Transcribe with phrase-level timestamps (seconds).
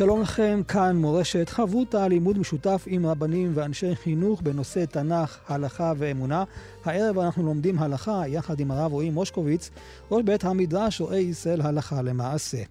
[0.00, 6.44] שלום לכם, כאן מורשת חברותא, לימוד משותף עם רבנים ואנשי חינוך בנושא תנ"ך, הלכה ואמונה.
[6.84, 9.70] הערב אנחנו לומדים הלכה יחד עם הרב רועי מושקוביץ,
[10.10, 12.62] ראש בית המדרש רועי ישראל הלכה למעשה.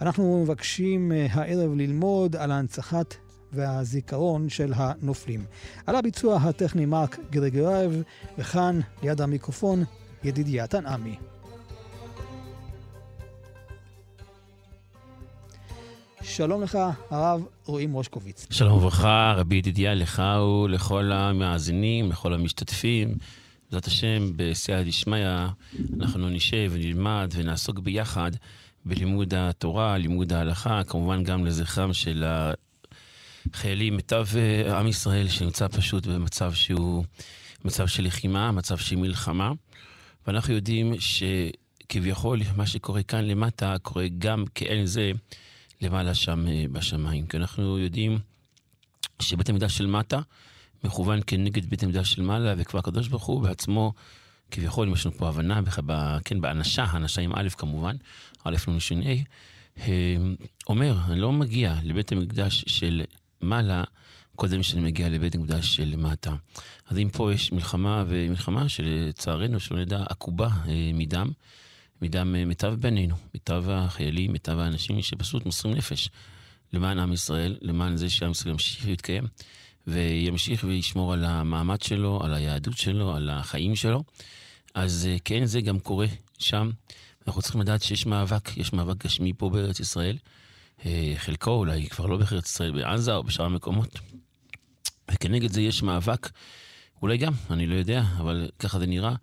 [0.00, 3.14] אנחנו מבקשים אה, הערב ללמוד על ההנצחת
[3.52, 5.44] והזיכרון של הנופלים.
[5.86, 8.02] על הביצוע הטכני מרק גרגרייב,
[8.38, 9.84] וכאן ליד המיקרופון
[10.24, 11.16] ידידיה תנעמי.
[16.28, 16.78] שלום לך,
[17.10, 18.46] הרב רועי מושקוביץ.
[18.50, 20.22] שלום וברכה, רבי ידידיה, לך
[20.64, 23.14] ולכל המאזינים, לכל המשתתפים.
[23.66, 25.28] בעזרת השם, בסייע דשמיא,
[26.00, 28.30] אנחנו נשב ונלמד ונעסוק ביחד
[28.84, 32.24] בלימוד התורה, לימוד ההלכה, כמובן גם לזכרם של
[33.54, 37.04] החיילים, מיטב אה, עם ישראל, שנמצא פשוט במצב שהוא
[37.64, 39.52] מצב של לחימה, מצב של מלחמה.
[40.26, 45.12] ואנחנו יודעים שכביכול מה שקורה כאן למטה קורה גם כאין זה
[45.80, 47.26] למעלה שם אה, בשמיים.
[47.26, 48.18] כי אנחנו יודעים
[49.22, 50.20] שבית המקדש של מטה
[50.84, 53.92] מכוון כנגד בית המקדש של מעלה, וכבר הקדוש ברוך הוא בעצמו,
[54.50, 55.60] כביכול, אם יש לנו פה הבנה,
[56.24, 57.96] כן, באנשה, האנשה עם א' כמובן,
[58.44, 59.88] א' נ' ש' ה',
[60.68, 63.02] אומר, אני לא מגיע לבית המקדש של
[63.40, 63.84] מעלה
[64.36, 66.34] קודם שאני מגיע לבית המקדש של מטה.
[66.88, 71.30] אז אם פה יש מלחמה, ומלחמה שלצערנו, שלא נדע, עקובה אה, מדם,
[72.02, 76.10] מדם אה, מיטב בנינו, מיטב החיילים, מיטב האנשים שפשוט מוסרים נפש
[76.72, 79.24] למען עם ישראל, למען זה שעם ישראל ימשיך להתקיים,
[79.86, 84.02] וימשיך וישמור על המעמד שלו, על היהדות שלו, על החיים שלו.
[84.74, 86.06] אז אה, כן, זה גם קורה
[86.38, 86.70] שם.
[87.26, 90.16] אנחנו צריכים לדעת שיש מאבק, יש מאבק גשמי פה בארץ ישראל.
[90.86, 93.98] אה, חלקו אולי כבר לא בארץ ישראל, בעזה או בשאר המקומות.
[95.10, 96.30] וכנגד זה יש מאבק,
[97.02, 99.14] אולי גם, אני לא יודע, אבל ככה זה נראה,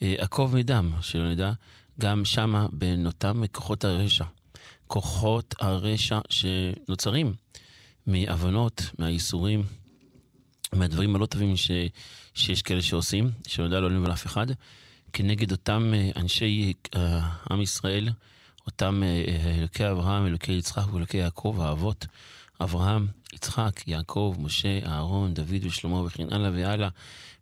[0.00, 1.52] עקוב מדם, שלא נדע,
[2.00, 4.24] גם שמה בין אותם כוחות הרשע.
[4.86, 7.34] כוחות הרשע שנוצרים
[8.06, 9.62] מהבנות, מהייסורים,
[10.72, 11.70] מהדברים הלא טובים ש,
[12.34, 14.46] שיש כאלה שעושים, שלא יודע לא לב על אף אחד,
[15.12, 16.98] כנגד אותם אה, אנשי uh,
[17.50, 18.08] עם ישראל,
[18.66, 22.06] אותם uh, אלוקי אברהם, אלוקי יצחק ואלוקי יעקב, האבות,
[22.60, 26.88] אברהם, יצחק, יעקב, משה, אהרון, דוד ושלמה וכן הלאה והלאה.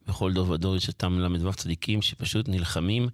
[0.08, 3.08] בכל דור ודור יש אותם ל"ו צדיקים שפשוט נלחמים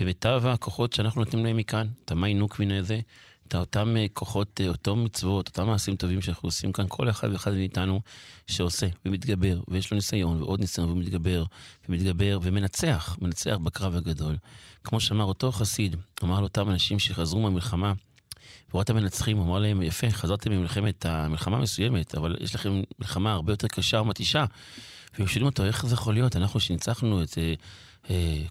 [0.00, 3.00] במיטב הכוחות שאנחנו נותנים להם מכאן, את המי נוקבין הזה,
[3.48, 7.32] את אותם אה, כוחות, אה, אותו מצוות, אותם מעשים טובים שאנחנו עושים כאן, כל אחד
[7.32, 8.00] ואחד מאיתנו
[8.46, 11.44] שעושה ומתגבר, ויש לו ניסיון ועוד ניסיון ומתגבר,
[11.88, 14.36] ומתגבר ומנצח, מנצח בקרב הגדול.
[14.84, 17.92] כמו שאמר אותו חסיד, אמר לאותם אנשים שחזרו מהמלחמה,
[18.68, 22.82] והוא ראה את המנצחים, הוא אמר להם, יפה, חזרתם ממלחמת, מלחמה מסוימת, אבל יש לכם
[22.98, 24.44] מלחמה הרבה יותר קשה ומתישה.
[25.18, 26.36] והם שואלים אותו, איך זה יכול להיות?
[26.36, 27.54] אנחנו שניצחנו את אה,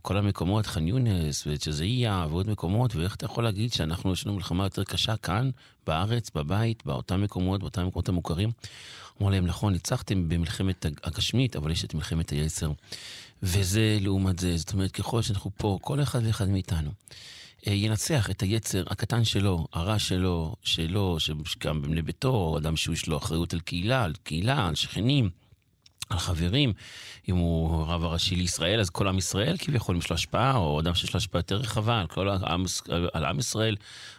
[0.02, 4.64] כל המקומות, ח'אן יונס שזאייה ועוד מקומות, ואיך אתה יכול להגיד שאנחנו, יש לנו מלחמה
[4.64, 5.50] יותר קשה כאן,
[5.88, 8.52] בארץ, בבית, באותם מקומות, באותם מקומות המוכרים?
[9.18, 12.72] אמרו להם, נכון, ניצחתם במלחמת הגשמית, אבל יש את מלחמת היצר.
[13.44, 16.92] וזה לעומת זה, זאת אומרת, ככל שאנחנו פה, כל אחד ואחד מאיתנו.
[17.68, 23.18] אה, ינצח את היצר הקטן שלו, הרע שלו, שלו, שגם בבני ביתו, אדם שיש לו
[23.18, 25.30] אחריות על קהילה, על קהילה, על שכנים,
[26.14, 26.74] על חברים,
[27.30, 30.96] אם הוא רב הראשי לישראל, אז כל עם ישראל כביכול יש לו השפעה, או אדם
[30.96, 32.64] שיש לו השפעה יותר רחבה על כל העם,
[33.14, 33.76] על עם ישראל,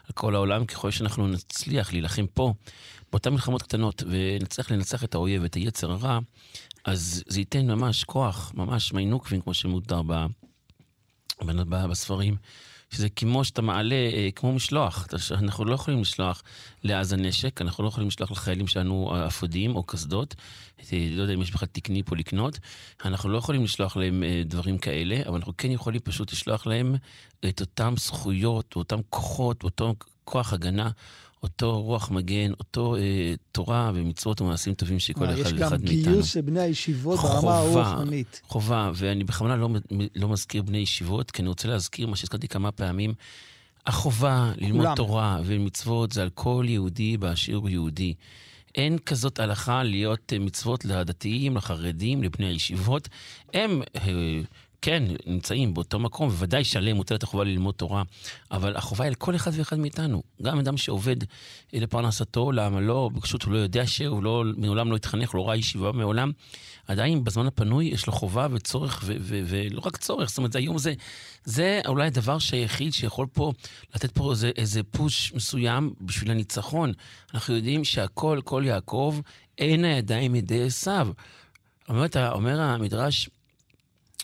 [0.06, 2.52] על כל העולם, ככל שאנחנו נצליח להילחם פה,
[3.12, 6.18] באותן מלחמות קטנות, ונצליח לנצח את האויב, את היצר הרע,
[6.84, 10.02] אז זה ייתן ממש כוח, ממש מי נוקבין, כמו שמותר
[11.42, 12.36] בספרים.
[12.94, 15.06] שזה כמו שאתה מעלה, אה, כמו משלוח.
[15.30, 16.42] אנחנו לא יכולים לשלוח
[16.84, 20.34] לעזה נשק, אנחנו לא יכולים לשלוח לחיילים שלנו אה, אפודים או קסדות.
[20.92, 22.58] אה, לא יודע אם יש בכלל תקני פה לקנות.
[23.04, 26.94] אנחנו לא יכולים לשלוח להם דברים כאלה, אבל אנחנו כן יכולים פשוט לשלוח להם
[27.48, 29.94] את אותם זכויות, אותם כוחות, אותו
[30.24, 30.90] כוח הגנה
[31.44, 36.00] אותו רוח מגן, אותו אה, תורה ומצוות ומעשים טובים שכל אחד ואחד מאיתנו.
[36.00, 38.40] יש גם גיוס של בני הישיבות ברמה הרוחנית.
[38.44, 39.68] חובה, ואני בכוונה לא,
[40.16, 43.14] לא מזכיר בני ישיבות, כי אני רוצה להזכיר מה שהזכרתי כמה פעמים.
[43.86, 44.96] החובה ללמוד כולם.
[44.96, 48.14] תורה ומצוות זה על כל יהודי באשר הוא יהודי.
[48.74, 53.08] אין כזאת הלכה להיות אה, מצוות לדתיים, לחרדים, לבני הישיבות.
[53.54, 53.82] הם...
[54.84, 58.02] אה, כן, נמצאים באותו מקום, בוודאי שעליהם מוטלת החובה ללמוד תורה,
[58.50, 60.22] אבל החובה היא על כל אחד ואחד מאיתנו.
[60.42, 61.16] גם אדם שעובד
[61.72, 65.92] לפרנסתו, למה לא, פשוט הוא לא יודע שהוא לא, מעולם לא התחנך, לא ראה ישיבה
[65.92, 66.32] מעולם,
[66.88, 70.94] עדיין בזמן הפנוי יש לו חובה וצורך, ולא רק צורך, זאת אומרת, היום זה,
[71.44, 73.52] זה אולי הדבר היחיד שיכול פה
[73.94, 76.92] לתת פה איזה, איזה פוש מסוים בשביל הניצחון.
[77.34, 79.20] אנחנו יודעים שהכל, כל יעקב,
[79.58, 81.08] אין הידיים ידי עשיו.
[81.88, 83.28] אומר, אומר המדרש,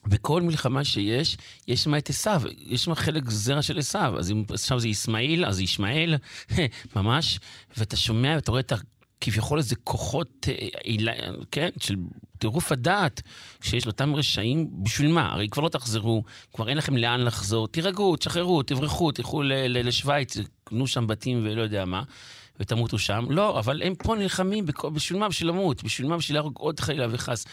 [0.07, 1.37] בכל מלחמה שיש,
[1.69, 4.15] יש שם את עשיו, יש שם חלק זרע של עשיו.
[4.19, 6.15] אז אם עכשיו זה ישמעאל, אז ישמעאל,
[6.97, 7.39] ממש,
[7.77, 8.73] ואתה שומע ואתה רואה את
[9.21, 11.97] כביכול איזה כוחות, אה, כן, של
[12.39, 13.23] טירוף הדעת
[13.63, 15.33] שיש לאותם רשעים, בשביל מה?
[15.33, 20.87] הרי כבר לא תחזרו, כבר אין לכם לאן לחזור, תירגעו, תשחררו, תברחו, תלכו לשוויץ, תקנו
[20.87, 22.03] שם בתים ולא יודע מה.
[22.61, 23.27] ותמותו שם.
[23.31, 25.29] לא, אבל הם פה נלחמים, בשביל מה?
[25.29, 26.17] בשביל למות, בשביל מה?
[26.17, 27.47] בשביל להרוג עוד חלילה וחס.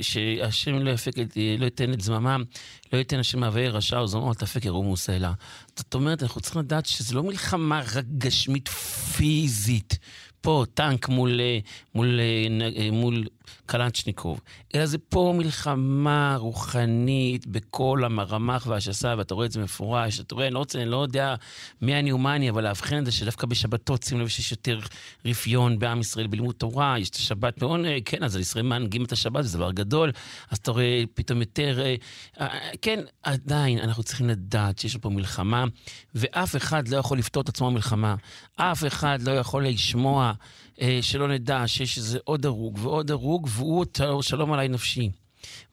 [0.00, 1.12] שהשם לא יפק,
[1.58, 2.44] לא ייתן את זממם,
[2.92, 5.32] לא ייתן השם מהווה רשע או זממו, אל תפק ירומו סלע.
[5.76, 9.98] זאת אומרת, אנחנו צריכים לדעת שזו לא מלחמה רק גשמית פיזית.
[10.46, 11.58] פה טנק מול, אה,
[11.94, 13.24] מול, אה, אה, מול
[13.66, 14.40] קלנצ'ניקוב,
[14.74, 20.46] אלא זה פה מלחמה רוחנית בכל המרמ"ח והשסה, ואתה רואה את זה מפורש, אתה רואה,
[20.46, 21.34] אני לא רוצה, אני לא יודע
[21.82, 24.78] מי אני ומה אני, אבל לאבחן את זה שדווקא בשבתות, שים לב שיש יותר
[25.24, 29.44] רפיון בעם ישראל בלימוד תורה, יש את השבת מאוד, כן, אז ישראל מנהיגים את השבת,
[29.44, 30.12] זה דבר גדול,
[30.50, 31.80] אז אתה רואה פתאום יותר,
[32.82, 35.64] כן, עדיין אנחנו צריכים לדעת שיש פה מלחמה,
[36.14, 38.14] ואף אחד לא יכול לפתור את עצמו מלחמה.
[38.56, 40.32] אף אחד לא יכול לשמוע אה,
[41.00, 45.10] שלא נדע שיש איזה עוד הרוג ועוד הרוג, והוא שלום עליי נפשי.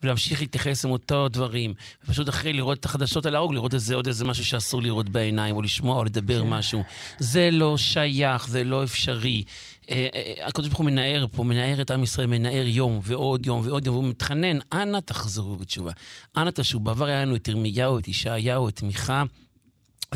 [0.03, 1.73] ולהמשיך להתייחס עם אותו דברים.
[2.03, 5.55] ופשוט אחרי לראות את החדשות על ההרוג, לראות איזה עוד איזה משהו שאסור לראות בעיניים,
[5.55, 6.49] או לשמוע או לדבר כן.
[6.49, 6.83] משהו.
[7.19, 9.43] זה לא שייך, זה לא אפשרי.
[9.89, 13.61] אה, אה, הקדוש ברוך הוא מנער פה, מנער את עם ישראל, מנער יום ועוד יום
[13.63, 15.91] ועוד יום, והוא מתחנן, אנא תחזרו בתשובה.
[16.37, 16.83] אנא תשובו.
[16.83, 19.23] בעבר היה לנו את ירמיהו, את ישעיהו, את מיכה.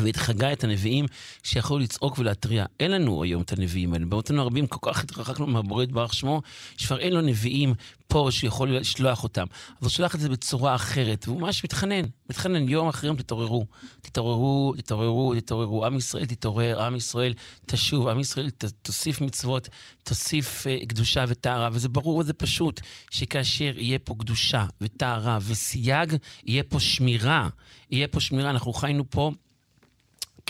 [0.04, 1.06] ואת חגי, את הנביאים
[1.42, 2.64] שיכולו לצעוק ולהתריע.
[2.80, 4.06] אין לנו היום את הנביאים האלה.
[4.06, 6.42] באותנו הרבים כל כך התרחקנו מהבורא יתברך שמו,
[6.76, 7.74] שכבר אין לו נביאים
[8.08, 9.46] פה שיכול לשלוח אותם.
[9.52, 13.66] אז הוא שולח את זה בצורה אחרת, והוא ממש מתחנן, מתחנן יום אחרי יום, תתעוררו.
[14.02, 15.86] תתעוררו, תתעוררו, תתעוררו.
[15.86, 17.34] עם ישראל תתעורר, עם ישראל
[17.66, 19.68] תשוב, עם ישראל ת, תוסיף מצוות,
[20.04, 21.68] תוסיף uh, קדושה וטהרה.
[21.72, 22.80] וזה ברור וזה פשוט,
[23.10, 26.16] שכאשר יהיה פה קדושה וטהרה וסייג,
[26.46, 27.48] יהיה פה שמירה.
[27.90, 28.50] יהיה פה שמירה.
[28.50, 29.30] אנחנו חיינו פה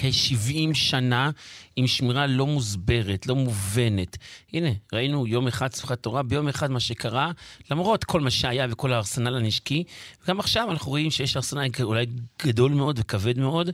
[0.01, 1.31] כ-70 שנה
[1.77, 4.17] עם שמירה לא מוסברת, לא מובנת.
[4.53, 7.31] הנה, ראינו יום אחד שמחת תורה, ביום אחד מה שקרה,
[7.71, 9.85] למרות כל מה שהיה וכל הארסנל הנשקי,
[10.25, 12.07] וגם עכשיו אנחנו רואים שיש ארסנל אולי
[12.43, 13.71] גדול מאוד וכבד מאוד,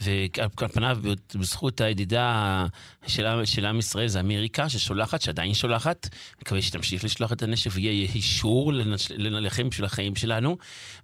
[0.00, 0.98] ועל פניו,
[1.34, 2.66] בזכות הידידה
[3.06, 6.08] של, של עם ישראל, זה אמריקה ששולחת, שעדיין שולחת,
[6.42, 8.72] מקווה שתמשיך לשלוח את הנשק ויהיה אישור
[9.16, 10.56] ללחם בשביל החיים שלנו,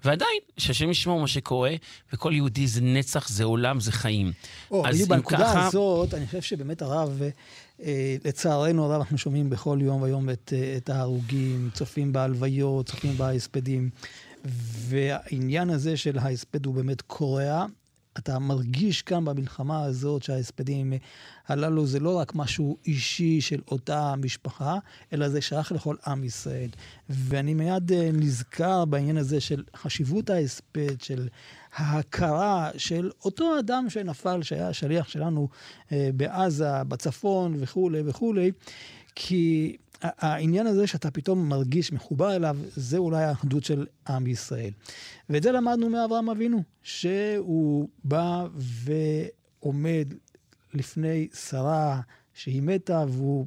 [0.05, 1.75] ועדיין, שהשם ישמור מה שקורה,
[2.13, 4.33] וכל יהודי זה נצח, זה עולם, זה חיים.
[4.71, 5.67] או, אז בנקודה ככה...
[5.67, 7.23] הזאת, אני חושב שבאמת הרב,
[7.83, 13.17] אה, לצערנו הרב, אנחנו שומעים בכל יום ויום את, אה, את ההרוגים, צופים בהלוויות, צופים
[13.17, 13.91] בהספדים,
[14.89, 17.67] והעניין הזה של ההספד הוא באמת קורע.
[18.19, 20.93] אתה מרגיש כאן במלחמה הזאת שההספדים
[21.49, 24.79] הללו זה לא רק משהו אישי של אותה משפחה,
[25.13, 26.69] אלא זה שייך לכל עם ישראל.
[27.09, 31.29] ואני מיד אה, נזכר בעניין הזה של חשיבות ההספד, של
[31.75, 35.49] ההכרה של אותו אדם שנפל, שהיה שליח שלנו
[35.93, 38.53] אה, בעזה, בצפון וכולי וכולי,
[39.15, 44.71] כי העניין הזה שאתה פתאום מרגיש מחובר אליו, זה אולי האחדות של עם ישראל.
[45.29, 48.47] ואת זה למדנו מאברהם אבינו, שהוא בא
[49.63, 50.15] ועומד
[50.75, 52.01] לפני שרה
[52.35, 53.47] שהיא מתה, והוא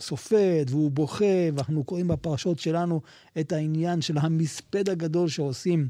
[0.00, 3.00] סופד והוא בוכה, ואנחנו קוראים בפרשות שלנו
[3.40, 5.88] את העניין של המספד הגדול שעושים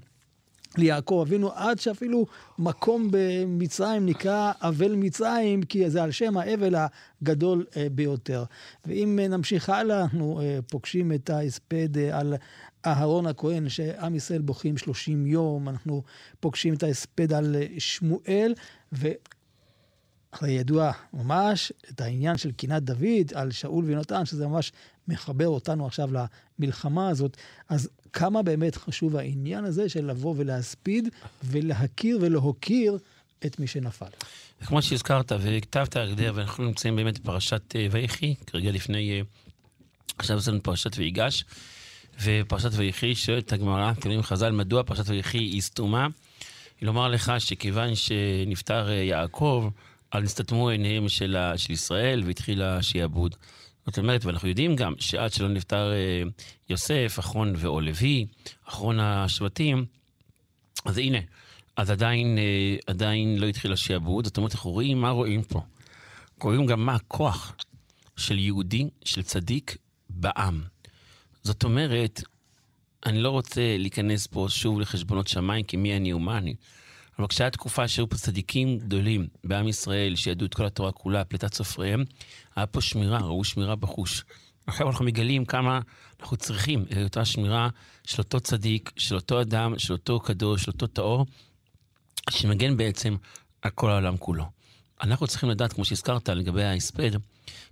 [0.78, 2.26] ליעקב אבינו, עד שאפילו
[2.58, 6.74] מקום במצרים נקרא אבל מצרים, כי זה על שם האבל
[7.22, 8.44] הגדול אה, ביותר.
[8.86, 12.34] ואם אה, נמשיך הלאה, אנחנו אה, פוגשים את ההספד על
[12.86, 16.02] אהרון הכהן, שעם ישראל בוכים 30 יום, אנחנו
[16.40, 18.54] פוגשים את ההספד על שמואל,
[18.92, 19.08] ו...
[20.34, 24.72] אחרי ידוע ממש את העניין של קינת דוד על שאול ויונתן, שזה ממש
[25.08, 26.10] מחבר אותנו עכשיו
[26.58, 27.36] למלחמה הזאת.
[27.68, 31.08] אז כמה באמת חשוב העניין הזה של לבוא ולהספיד
[31.44, 32.98] ולהכיר ולהוקיר
[33.46, 34.06] את מי שנפל.
[34.64, 39.20] כמו שהזכרת וכתבת על ידי, ואנחנו נמצאים באמת בפרשת אה, ויחי, כרגע לפני, אה,
[40.18, 41.44] עכשיו יש לנו פרשת ויגש,
[42.22, 46.06] ופרשת ויחי שואלת הגמרא, כלים חז"ל, מדוע פרשת ויחי היא סתומה?
[46.80, 49.68] היא לומר לך שכיוון שנפטר אה, יעקב,
[50.12, 53.36] אז נסתתמו עיניהם של, של ישראל והתחיל השעבוד.
[53.86, 56.22] זאת אומרת, ואנחנו יודעים גם שעד שלא נפטר אה,
[56.70, 58.26] יוסף, אחרון ואו לוי,
[58.68, 59.84] אחרון השבטים,
[60.84, 61.18] אז הנה,
[61.76, 64.24] אז עדיין, אה, עדיין לא התחיל השעבוד.
[64.24, 65.60] זאת אומרת, אנחנו רואים מה רואים פה.
[66.42, 67.56] רואים גם מה הכוח
[68.16, 69.76] של יהודי, של צדיק,
[70.10, 70.62] בעם.
[71.42, 72.22] זאת אומרת,
[73.06, 76.54] אני לא רוצה להיכנס פה שוב לחשבונות שמיים, כי מי אני ומה אני.
[77.18, 81.54] אבל כשהיה תקופה שהיו פה צדיקים גדולים בעם ישראל, שידעו את כל התורה כולה, פליטת
[81.54, 82.04] סופריהם,
[82.56, 84.24] היה פה שמירה, ראו שמירה בחוש.
[84.66, 85.80] עכשיו אנחנו מגלים כמה
[86.20, 87.68] אנחנו צריכים את אותה שמירה
[88.04, 91.26] של אותו צדיק, של אותו אדם, של אותו קדוש, של אותו טהור,
[92.30, 93.16] שמגן בעצם
[93.62, 94.44] על כל העולם כולו.
[95.02, 97.10] אנחנו צריכים לדעת, כמו שהזכרת לגבי ההספד,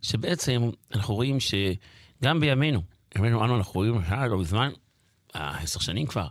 [0.03, 2.83] שבעצם אנחנו רואים שגם בימינו,
[3.15, 4.71] בימינו אנו אנחנו רואים, לא מזמן,
[5.35, 6.27] עשר שנים כבר,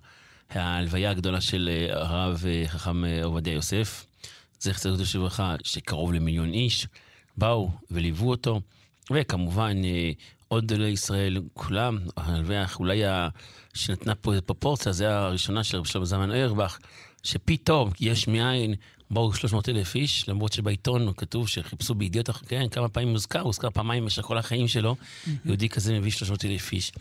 [0.49, 4.05] ההלוויה הגדולה של אה, הרב אה, חכם אה, עובדיה יוסף,
[4.59, 6.87] זכר צדיק לברכה, שקרוב למיליון איש
[7.37, 8.61] באו וליוו אותו,
[9.11, 9.77] וכמובן
[10.47, 13.01] עוד גדולי ישראל, כולם, ההלוויה אולי
[13.73, 16.79] שנתנה פה איזה פרופורציה, זה הראשונה של רב שלמה זמן אוירבך,
[17.23, 18.73] שפתאום יש מאין
[19.11, 24.03] באו 300 אלף איש, למרות שבעיתון כתוב שחיפשו בידיעות, כן, כמה פעמים מוזכר, הוזכר פעמיים
[24.03, 24.95] במשך כל החיים שלו,
[25.45, 26.91] יהודי כזה מביא 300 אלף איש.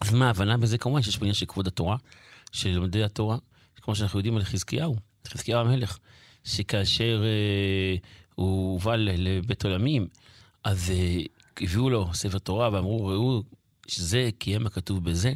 [0.00, 0.78] אז מה ההבנה בזה?
[0.78, 1.96] כמובן שיש פה עניין של כבוד התורה,
[2.52, 3.36] של לומדי התורה,
[3.82, 4.96] כמו שאנחנו יודעים על חזקיהו,
[5.28, 5.98] חזקיהו המלך,
[6.44, 7.96] שכאשר אה,
[8.34, 10.06] הוא הובא לבית עולמים,
[10.64, 11.22] אז אה,
[11.60, 13.42] הביאו לו ספר תורה ואמרו, ראו
[13.86, 15.32] שזה קיים הכתוב בזה.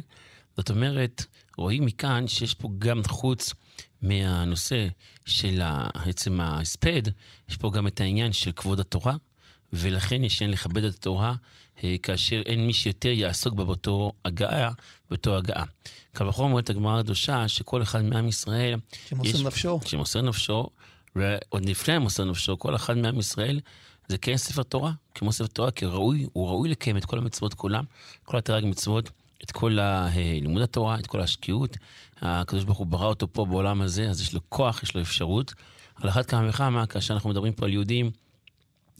[0.57, 1.25] זאת אומרת,
[1.57, 3.53] רואים מכאן שיש פה גם חוץ
[4.01, 4.87] מהנושא
[5.25, 5.61] של
[5.93, 7.01] עצם ההספד,
[7.49, 9.15] יש פה גם את העניין של כבוד התורה,
[9.73, 11.35] ולכן יש לכבד את התורה
[12.03, 14.71] כאשר אין מי שיותר יעסוק בה באותו הגעה,
[15.09, 15.63] באותו הגעה.
[16.13, 18.79] קל וחומר אומרת הגמרא הקדושה שכל אחד מעם ישראל...
[19.09, 19.79] שמוסר יש, נפשו.
[19.85, 20.69] שמוסר נפשו,
[21.15, 23.59] ועוד לפני מוסר נפשו, כל אחד מעם ישראל
[24.07, 27.53] זה כן ספר תורה, כמו ספר תורה, כי ראוי, הוא ראוי לקיים את כל המצוות
[27.53, 27.83] כולם,
[28.23, 29.09] כל התרג מצוות,
[29.43, 29.77] את כל
[30.41, 31.77] לימוד התורה, את כל השקיעות.
[32.21, 35.53] הקדוש ברוך הוא ברא אותו פה בעולם הזה, אז יש לו כוח, יש לו אפשרות.
[35.95, 38.11] על אחת כמה וכמה, כאשר אנחנו מדברים פה על יהודים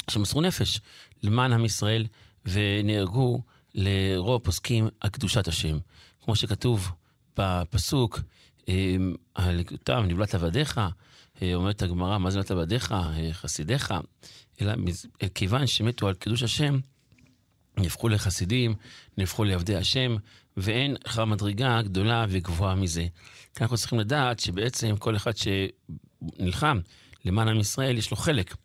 [0.10, 0.79] שמסרו נפש
[1.24, 2.05] למען עם ישראל,
[2.47, 3.41] ונהרגו
[3.75, 5.77] לרוב הפוסקים על קדושת השם.
[6.21, 6.91] כמו שכתוב
[7.37, 8.19] בפסוק,
[8.67, 10.81] אמ, על אותם נבלת עבדיך,
[11.41, 13.93] אה, אומרת הגמרא, מה זה נבלת עבדיך, אה, חסידיך,
[14.61, 14.73] אלא
[15.33, 16.79] כיוון שמתו על קידוש השם,
[17.77, 18.75] נהפכו לחסידים,
[19.17, 20.15] נהפכו לעבדי השם,
[20.57, 23.07] ואין אחר מדרגה גדולה וגבוהה מזה.
[23.55, 26.79] כאן אנחנו צריכים לדעת שבעצם כל אחד שנלחם
[27.25, 28.55] למען עם ישראל, יש לו חלק.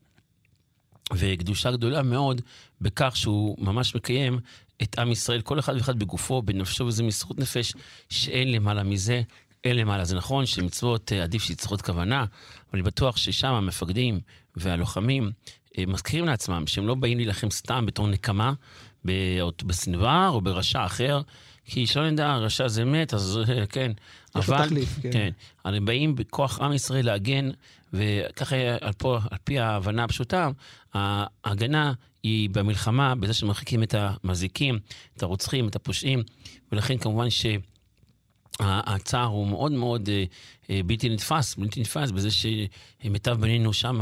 [1.15, 2.41] וקדושה גדולה מאוד
[2.81, 4.39] בכך שהוא ממש מקיים
[4.83, 7.75] את עם ישראל, כל אחד ואחד בגופו, בנפשו, וזה מסרות נפש
[8.09, 9.23] שאין למעלה מזה,
[9.65, 10.05] אין למעלה.
[10.05, 12.29] זה נכון שמצוות אה, עדיף שיצריכות כוונה, אבל
[12.75, 14.21] אני בטוח ששם המפקדים
[14.57, 15.31] והלוחמים
[15.79, 18.53] אה, מזכירים לעצמם שהם לא באים להילחם סתם בתור נקמה,
[19.65, 21.21] בסנוואר או ברשע אחר,
[21.65, 23.93] כי שלא נדע, רשע זה מת, אז אה, כן.
[24.39, 25.11] יש לו תחליף, כן.
[25.13, 25.31] כן.
[25.65, 27.51] הם באים בכוח עם ישראל להגן,
[27.93, 30.51] וככה על, פה, על פי ההבנה הפשוטה,
[30.95, 31.93] ההגנה
[32.23, 34.79] היא במלחמה, בזה שמרחיקים את המזיקים,
[35.17, 36.23] את הרוצחים, את הפושעים,
[36.73, 37.27] ולכן כמובן
[38.61, 40.25] שהצער הוא מאוד מאוד אה,
[40.71, 44.01] אה, בלתי נתפס, בלתי נתפס בזה שמיטב בנינו שם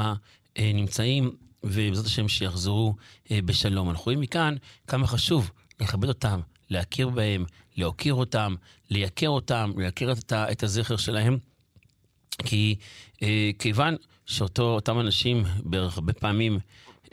[0.58, 1.30] נמצאים
[1.64, 2.94] ובעזרת השם שיחזרו
[3.30, 3.90] בשלום.
[3.90, 4.54] אנחנו רואים מכאן
[4.86, 5.50] כמה חשוב
[5.80, 6.40] לכבד אותם,
[6.70, 7.44] להכיר בהם,
[7.76, 8.54] להוקיר אותם,
[8.90, 11.38] לייקר אותם, לייקר את, את הזכר שלהם.
[12.44, 12.76] כי
[13.22, 13.96] אה, כיוון
[14.26, 16.58] שאותם אנשים בערך הרבה פעמים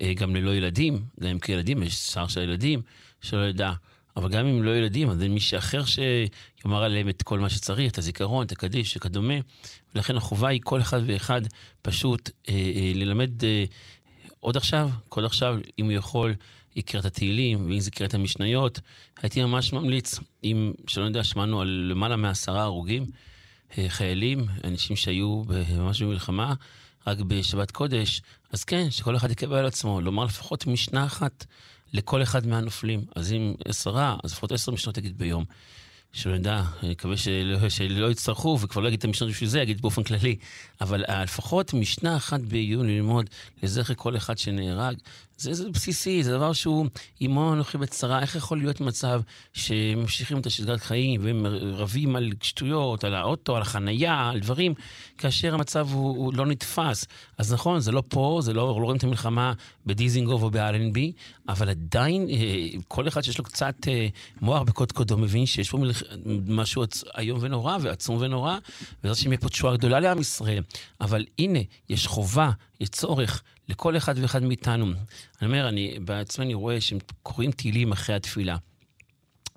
[0.01, 2.81] אה, גם ללא ילדים, גם אם כילדים יש שר של ילדים,
[3.21, 3.73] שלא ידע,
[4.17, 7.91] אבל גם אם לא ילדים, אז אין מישהו אחר שיאמר עליהם את כל מה שצריך,
[7.91, 9.33] את הזיכרון, את הקדיש וכדומה.
[9.95, 11.41] ולכן החובה היא כל אחד ואחד
[11.81, 13.65] פשוט אה, אה, ללמד אה,
[14.39, 16.35] עוד עכשיו, כל עכשיו, אם הוא יכול,
[16.77, 18.79] יקרא את התהילים, ואם זה את המשניות,
[19.21, 23.05] הייתי ממש ממליץ, אם, שלא יודע, שמענו על למעלה מעשרה הרוגים,
[23.77, 25.43] אה, חיילים, אנשים שהיו
[25.77, 26.53] ממש במלחמה,
[27.07, 31.45] רק בשבת קודש, אז כן, שכל אחד יקבל על עצמו, לומר לפחות משנה אחת
[31.93, 33.05] לכל אחד מהנופלים.
[33.15, 35.45] אז אם עשרה, אז לפחות עשר משנות תגיד ביום.
[36.13, 39.81] שלא נדע, אני מקווה שלא, שלא יצטרכו, וכבר לא אגיד את המשנות בשביל זה, אגיד
[39.81, 40.35] באופן כללי.
[40.81, 43.29] אבל לפחות משנה אחת בעיון ללמוד
[43.63, 44.97] לזכר כל אחד שנהרג,
[45.37, 46.85] זה, זה בסיסי, זה דבר שהוא,
[47.19, 49.21] עמו אנוכי בצרה, איך יכול להיות מצב
[49.53, 54.73] שממשיכים את השגרת חיים והם רבים על שטויות, על האוטו, על החנייה, על דברים,
[55.17, 57.05] כאשר המצב הוא, הוא לא נתפס.
[57.37, 59.53] אז נכון, זה לא פה, זה לא, לא רואים את המלחמה
[59.85, 61.11] בדיזינגוף או באלנבי,
[61.49, 64.07] אבל עדיין אה, כל אחד שיש לו קצת אה,
[64.41, 66.03] מוח בקודקודו מבין שיש פה מלח...
[66.47, 66.83] משהו
[67.17, 68.57] איום ונורא ועצום ונורא,
[68.99, 70.63] ובעזרת השם יהיה פה תשועה גדולה לעם ישראל.
[71.01, 74.85] אבל הנה, יש חובה, יש צורך לכל אחד ואחד מאיתנו.
[75.41, 78.57] אני אומר, אני בעצמי אני רואה שהם קוראים תהילים אחרי התפילה.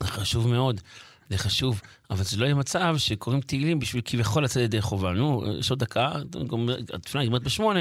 [0.00, 0.80] זה חשוב מאוד,
[1.30, 5.12] זה חשוב, אבל זה לא יהיה מצב שקוראים תהילים בשביל כביכול לצאת ידי חובה.
[5.12, 6.12] נו, יש עוד דקה,
[6.94, 7.80] התפילה נגמרת בשמונה,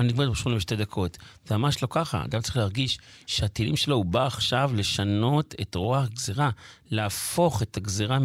[0.00, 1.18] אני נגמרת בשמונה בשתי דקות.
[1.46, 2.24] זה ממש לא ככה.
[2.24, 6.50] אדם צריך להרגיש שהתהילים שלו, הוא בא עכשיו לשנות את רוע הגזירה,
[6.90, 8.18] להפוך את הגזירה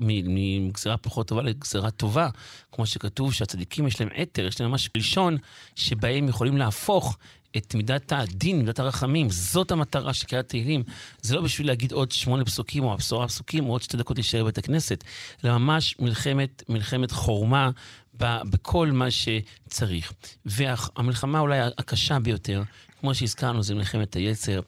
[0.00, 2.28] מגזירה פחות טובה לגזירה טובה.
[2.72, 5.36] כמו שכתוב שהצדיקים יש להם אתר, יש להם ממש פלשון,
[5.76, 7.18] שבהם יכולים להפוך
[7.56, 9.30] את מידת הדין, מידת הרחמים.
[9.30, 10.82] זאת המטרה של קריאת תהילים.
[11.22, 14.42] זה לא בשביל להגיד עוד שמונה פסוקים או עשרה פסוקים או עוד שתי דקות להישאר
[14.42, 15.04] בבית הכנסת,
[15.44, 17.70] אלא ממש מלחמת, מלחמת חורמה
[18.14, 20.12] בכל מה שצריך.
[20.46, 22.62] והמלחמה אולי הקשה ביותר,
[23.00, 24.60] כמו שהזכרנו, זה מלחמת היצר.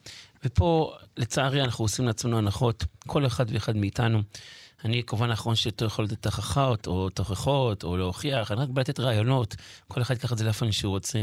[0.44, 4.22] ופה, לצערי, אנחנו עושים לעצמנו הנחות, כל אחד ואחד מאיתנו.
[4.84, 9.00] אני כמובן האחרון שאתה יכול לתת תכחות, או תוכחות, או להוכיח, אני רק בא לתת
[9.00, 9.56] רעיונות,
[9.88, 11.22] כל אחד ייקח את זה לאופן שהוא רוצה.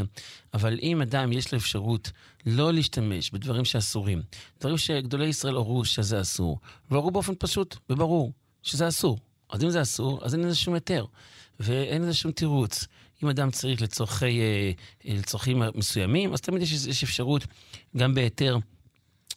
[0.54, 2.10] אבל אם אדם יש לו אפשרות
[2.46, 4.22] לא להשתמש בדברים שאסורים,
[4.60, 6.58] דברים שגדולי ישראל הורו שזה אסור,
[6.90, 9.18] והורו באופן פשוט וברור שזה אסור.
[9.50, 11.04] אז אם זה אסור, אז אין לזה שום היתר,
[11.60, 12.86] ואין לזה שום תירוץ.
[13.22, 14.72] אם אדם צריך לצורכי, אה,
[15.04, 17.46] לצורכים מסוימים, אז תמיד יש, יש אפשרות
[17.96, 18.58] גם בהיתר.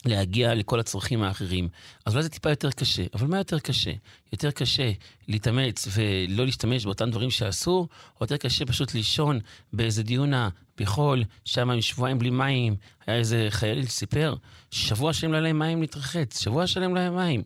[0.06, 1.70] להגיע לכל הצרכים האחרים.
[2.06, 3.04] אז אולי זה טיפה יותר קשה.
[3.14, 3.92] אבל מה יותר קשה?
[4.32, 4.92] יותר קשה
[5.28, 9.40] להתאמץ ולא להשתמש באותם דברים שאסור, או יותר קשה פשוט לישון
[9.74, 12.76] באיזה דיונה בחול, שם עם שבועיים בלי מים.
[13.08, 14.36] היה איזה חייל שסיפר,
[14.72, 17.44] שבוע שלם לא היה להם מים להתרחץ, שבוע שלם לא היה מים.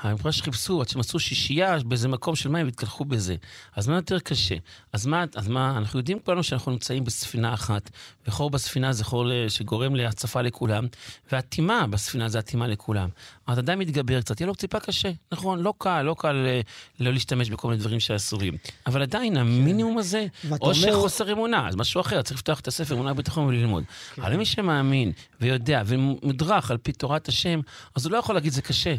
[0.00, 3.36] המפרש חיפשו עד שהם עשו שישייה באיזה מקום של מים והתקלחו בזה.
[3.76, 4.54] אז מה יותר קשה?
[4.92, 7.90] אז מה, אז מה, אנחנו יודעים כולנו שאנחנו נמצאים בספינה אחת,
[8.26, 10.86] וחור בספינה זה חור שגורם להצפה לכולם,
[11.32, 13.08] והטימה בספינה זה הטימה לכולם.
[13.46, 15.62] אז אדם מתגבר קצת, יהיה לו טיפה קשה, נכון?
[15.62, 16.60] לא קל, לא קל אה,
[17.00, 18.56] לא להשתמש בכל מיני דברים שאסורים.
[18.86, 19.40] אבל עדיין, כן.
[19.40, 20.26] המינימום הזה,
[20.60, 20.74] או.
[20.74, 23.84] שחוסר אמונה, אז משהו אחר, צריך לפתוח את הספר, אמונה ביטחון וללמוד.
[24.14, 24.22] כן.
[24.22, 27.60] אבל מי שמאמין ויודע ומודרך על פי תורת השם,
[27.94, 28.94] אז הוא לא יכול להגיד זה קשה.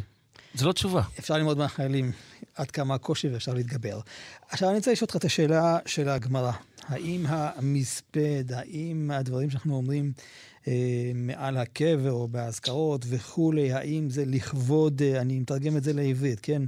[0.55, 1.01] זו לא תשובה.
[1.19, 2.11] אפשר ללמוד מהחיילים
[2.55, 3.99] עד כמה הקושי ואפשר להתגבר.
[4.49, 6.51] עכשיו אני רוצה לשאול אותך את השאלה של הגמרא.
[6.87, 10.11] האם המספד, האם הדברים שאנחנו אומרים
[10.67, 16.39] אה, מעל הקבר או באזכרות וכולי, האם זה לכבוד, אה, אני מתרגם את זה לעברית,
[16.39, 16.61] כן?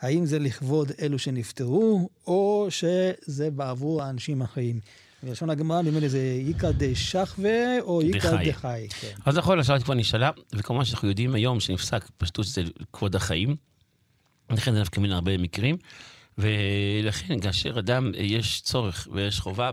[0.00, 4.80] האם זה לכבוד אלו שנפטרו, או שזה בעבור האנשים החיים?
[5.22, 8.88] בלשון הגמרא, נדמה לי זה איכא דשחווה או איכא דחי.
[9.00, 9.12] כן.
[9.24, 13.56] אז נכון, השאלה כבר נשאלה, וכמובן שאנחנו יודעים היום שנפסק פשטות שזה כבוד החיים.
[14.50, 15.76] לכן זה נפקא מן הרבה מקרים.
[16.38, 19.70] ולכן כאשר אדם יש צורך ויש חובה,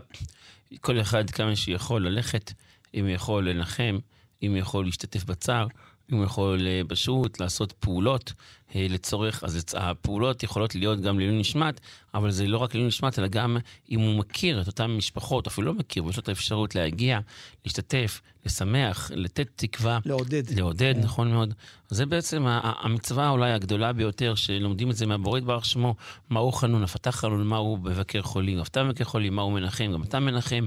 [0.80, 2.52] כל אחד כמה שיכול ללכת,
[2.94, 3.98] אם יכול לנחם,
[4.42, 5.66] אם יכול להשתתף בצער,
[6.12, 8.34] אם יכול אה, פשוט לעשות פעולות אה,
[8.74, 11.80] לצורך, אז הפעולות יכולות להיות גם לעילוי נשמת,
[12.14, 13.56] אבל זה לא רק לעילוי נשמת, אלא גם
[13.90, 17.18] אם הוא מכיר את אותן משפחות, אפילו לא מכיר, ויש לו את האפשרות להגיע,
[17.64, 19.98] להשתתף, לשמח, לתת תקווה.
[20.04, 20.42] לעודד.
[20.56, 21.00] לעודד, כן.
[21.00, 21.54] נכון מאוד.
[21.88, 25.94] זה בעצם המצווה אולי הגדולה ביותר, שלומדים את זה מהבורית ברוך שמו,
[26.30, 30.20] מהו חנון, הפתח חנון, מהו מבקר חולים, אף אתה מבקר חולים, מהו מנחם, גם אתה
[30.20, 30.66] מנחם.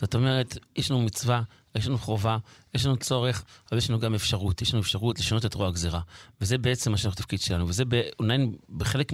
[0.00, 1.42] זאת אומרת, יש לנו מצווה
[1.74, 2.38] יש לנו חובה,
[2.74, 4.62] יש לנו צורך, אבל יש לנו גם אפשרות.
[4.62, 6.00] יש לנו אפשרות לשנות את רוע הגזירה.
[6.40, 7.84] וזה בעצם מה שאנחנו התפקיד שלנו, וזה
[8.20, 9.12] אולי בחלק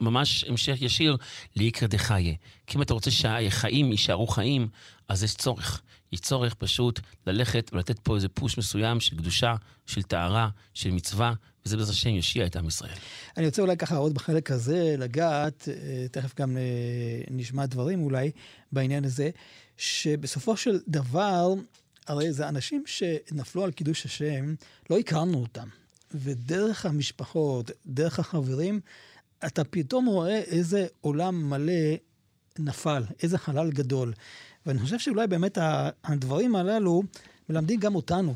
[0.00, 1.16] ממש המשך ישיר
[1.56, 2.34] לאיקרא דחיה.
[2.66, 4.68] כי אם אתה רוצה שהחיים יישארו חיים,
[5.08, 5.82] אז יש צורך.
[6.12, 9.54] יש צורך פשוט ללכת ולתת פה איזה פוש מסוים של קדושה,
[9.86, 11.32] של טהרה, של מצווה,
[11.66, 12.94] וזה בעזרת השם יושיע את עם ישראל.
[13.36, 16.62] אני רוצה אולי ככה עוד בחלק הזה לגעת, אה, תכף גם אה,
[17.30, 18.30] נשמע דברים אולי
[18.72, 19.30] בעניין הזה,
[19.76, 21.54] שבסופו של דבר
[22.06, 24.54] הרי זה אנשים שנפלו על קידוש השם,
[24.90, 25.68] לא הכרנו אותם.
[26.14, 28.80] ודרך המשפחות, דרך החברים,
[29.46, 31.72] אתה פתאום רואה איזה עולם מלא
[32.58, 34.12] נפל, איזה חלל גדול.
[34.66, 35.58] ואני חושב שאולי באמת
[36.04, 37.02] הדברים הללו
[37.48, 38.34] מלמדים גם אותנו.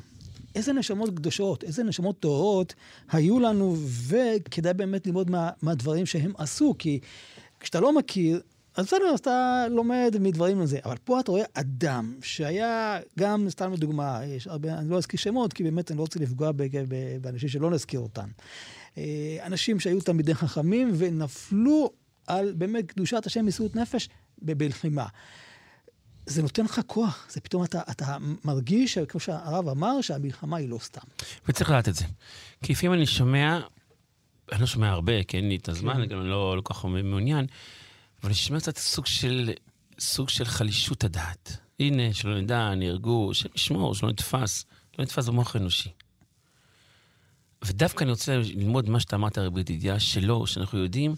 [0.54, 2.74] איזה נשמות קדושות, איזה נשמות טהורות
[3.10, 3.76] היו לנו,
[4.08, 7.00] וכדאי באמת ללמוד מה, מהדברים שהם עשו, כי
[7.60, 8.40] כשאתה לא מכיר,
[8.76, 10.78] אז בסדר, אז אתה לומד מדברים על זה.
[10.84, 15.52] אבל פה אתה רואה אדם שהיה גם, סתם לדוגמה, יש הרבה, אני לא אזכיר שמות,
[15.52, 16.50] כי באמת אני לא רוצה לפגוע
[17.20, 18.28] באנשים שלא נזכיר אותם.
[18.98, 21.90] אה, אנשים שהיו תלמידי חכמים ונפלו
[22.26, 24.08] על באמת קדושת השם מסירות נפש
[24.42, 25.06] בלחימה.
[26.26, 30.78] זה נותן לך כוח, זה פתאום אתה, אתה מרגיש, כמו שהרב אמר, שהמלחמה היא לא
[30.78, 31.00] סתם.
[31.48, 32.04] וצריך לדעת את זה.
[32.62, 33.60] כי לפעמים אני שומע,
[34.52, 36.06] אני לא שומע הרבה, כי אין לי את הזמן, כן.
[36.06, 37.46] גם אני לא כל כך מעוניין.
[38.22, 39.50] אבל יש קצת סוג של,
[39.98, 41.56] סוג של חלישות הדעת.
[41.80, 44.64] הנה, שלא נדע, נהרגו, שנשמור, שלא נתפס,
[44.98, 45.90] לא נתפס במוח האנושי.
[47.64, 51.14] ודווקא אני רוצה ללמוד מה שאתה אמרת, רבי ידידיה, שלא, שאנחנו יודעים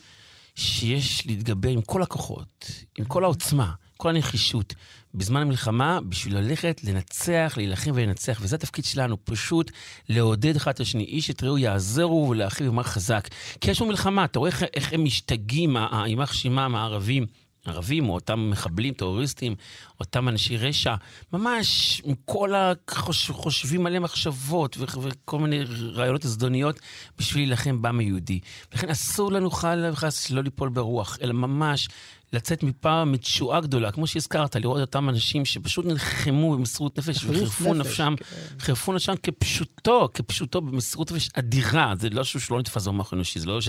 [0.54, 4.74] שיש להתגבר עם כל הכוחות, עם כל העוצמה, כל הנחישות,
[5.14, 8.38] בזמן המלחמה, בשביל ללכת, לנצח, להילחם ולנצח.
[8.42, 9.70] וזה התפקיד שלנו, פשוט
[10.08, 11.04] לעודד אחד את השני.
[11.04, 13.28] איש את רעהו יעזרו ולאחיו יאמר חזק.
[13.60, 17.26] כי יש לנו מלחמה, אתה רואה איך, איך הם משתגעים, יימח שמם הערבים.
[17.68, 19.54] ערבים, או אותם מחבלים, טרוריסטים,
[20.00, 20.94] אותם אנשי רשע,
[21.32, 22.52] ממש עם כל
[22.88, 26.80] החושבים עליהם מחשבות וכל מיני רעיונות זדוניות
[27.18, 28.40] בשביל להילחם בעם היהודי.
[28.74, 31.88] לכן אסור לנו חלילה וחס לא ליפול ברוח, אלא ממש
[32.32, 38.14] לצאת מפעם מתשועה גדולה, כמו שהזכרת, לראות אותם אנשים שפשוט נלחמו במסירות נפש וחירפו נפשם,
[38.16, 38.24] כן.
[38.58, 41.94] חירפו נפשם כפשוטו, כפשוטו במסירות נפש אדירה.
[41.98, 43.68] זה לא משהו שלא נתפס במוח אנושי, זה לא ש...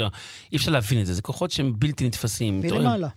[0.51, 2.59] אי אפשר להבין את זה, זה כוחות שהם בלתי נתפסים.
[2.59, 3.07] מלמעלה.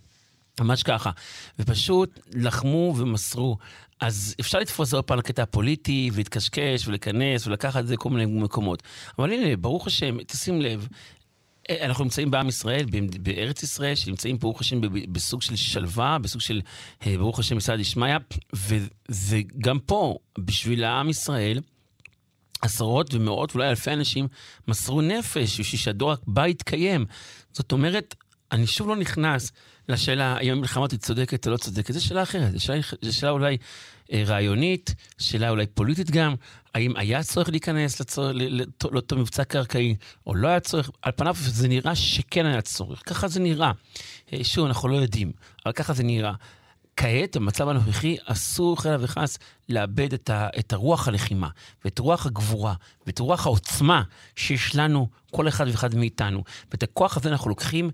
[0.59, 1.11] ממש ככה.
[1.59, 3.57] ופשוט לחמו ומסרו.
[3.99, 8.83] אז אפשר לתפוס עוד פעם לקטע הפוליטי, ולהתקשקש, ולהיכנס, ולקחת את זה לכל מיני מקומות.
[9.19, 10.87] אבל הנה, ברוך השם, תשים לב,
[11.71, 12.85] אנחנו נמצאים בעם ישראל,
[13.21, 16.61] בארץ ישראל, שנמצאים ברוך השם בסוג של שלווה, בסוג של
[17.05, 18.15] אה, ברוך השם מסעד דשמיא,
[19.09, 21.59] וגם פה, בשביל העם ישראל,
[22.61, 24.27] עשרות ומאות ואולי אלפי אנשים
[24.67, 27.05] מסרו נפש בשביל שהדור הבא יתקיים.
[27.53, 28.15] זאת אומרת,
[28.51, 29.51] אני שוב לא נכנס
[29.89, 33.31] לשאלה האם המלחמה היא צודקת או לא צודקת, זו שאלה אחרת, זו שאלה, זו שאלה
[33.31, 33.57] אולי
[34.11, 36.35] רעיונית, שאלה אולי פוליטית גם,
[36.73, 38.01] האם היה צורך להיכנס
[38.91, 39.95] לאותו מבצע קרקעי
[40.27, 43.71] או לא היה צורך, על פניו זה נראה שכן היה צורך, ככה זה נראה.
[44.33, 45.31] אה, שוב, אנחנו לא יודעים,
[45.65, 46.33] אבל ככה זה נראה.
[46.97, 49.37] כעת, במצב הנוכחי, אסור חלילה וחס
[49.69, 51.49] לאבד את, ה, את הרוח הלחימה,
[51.85, 52.73] ואת רוח הגבורה,
[53.07, 54.03] ואת רוח העוצמה
[54.35, 56.43] שיש לנו, כל אחד ואחד מאיתנו.
[56.71, 57.91] ואת הכוח הזה אנחנו לוקחים,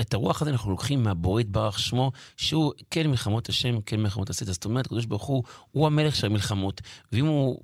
[0.00, 4.52] את הרוח הזה אנחנו לוקחים מהבורא יתברך שמו, שהוא כן מלחמות השם, כן מלחמות הסדר.
[4.52, 6.80] זאת אומרת, הקדוש ברוך הוא, הוא המלך של המלחמות.
[7.12, 7.60] ואם הוא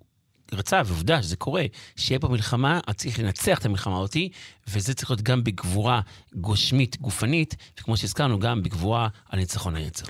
[0.52, 1.64] רצה, ועובדה שזה קורה,
[1.96, 4.28] שיהיה פה מלחמה, אז צריך לנצח את המלחמה אותי,
[4.68, 6.00] וזה צריך להיות גם בגבורה
[6.34, 10.06] גושמית, גופנית, וכמו שהזכרנו, גם בגבורה על ניצחון היצר.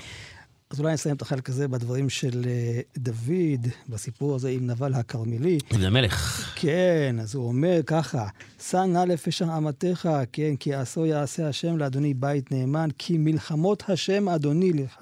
[0.69, 5.57] אז אולי נסיים את החלק הזה בדברים של אה, דוד, בסיפור הזה עם נבל הכרמלי.
[5.73, 6.49] דוד המלך.
[6.55, 8.27] כן, אז הוא אומר ככה,
[8.61, 14.29] שא נא לפשע אמתך, כן, כי עשו יעשה השם לאדוני בית נאמן, כי מלחמות השם
[14.29, 14.97] אדוני לך.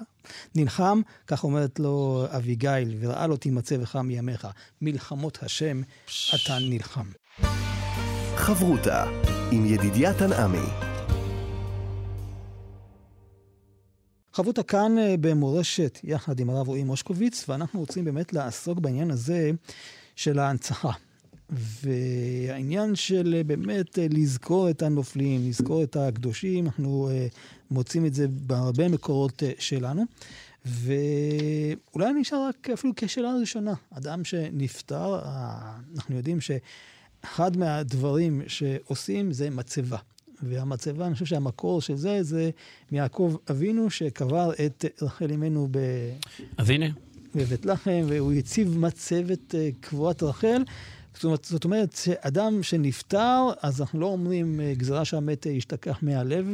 [0.54, 4.48] נלחם, כך אומרת לו אביגיל, וראה לו תימצא בך מימיך.
[4.82, 5.80] מלחמות השם,
[6.34, 7.06] אתה נלחם.
[8.36, 9.04] חברותה
[9.50, 10.85] עם ידידיה תנעמי.
[14.36, 19.50] חבותה כאן אה, במורשת יחד עם הרב רועי מושקוביץ, ואנחנו רוצים באמת לעסוק בעניין הזה
[20.16, 20.90] של ההנצחה.
[21.50, 27.10] והעניין של אה, באמת אה, לזכור את הנופלים, לזכור את הקדושים, אנחנו
[27.70, 30.04] מוצאים את זה בהרבה מקורות שלנו.
[30.64, 33.74] ואולי נשאר רק אפילו כשאלה ראשונה.
[33.90, 35.20] אדם שנפטר,
[35.96, 39.98] אנחנו יודעים שאחד מהדברים שעושים זה מצבה.
[40.42, 42.50] והמצבה, אני חושב שהמקור של זה, זה
[42.92, 45.78] מיעקב אבינו, שקבר את רחל אמנו ב...
[46.56, 46.86] אז הנה.
[47.34, 50.62] בבית לחם, והוא הציב מצבת אה, קבורת רחל.
[51.42, 56.46] זאת אומרת, שאדם שנפטר, אז אנחנו לא אומרים אה, גזרה שהמת ישתכח מהלב,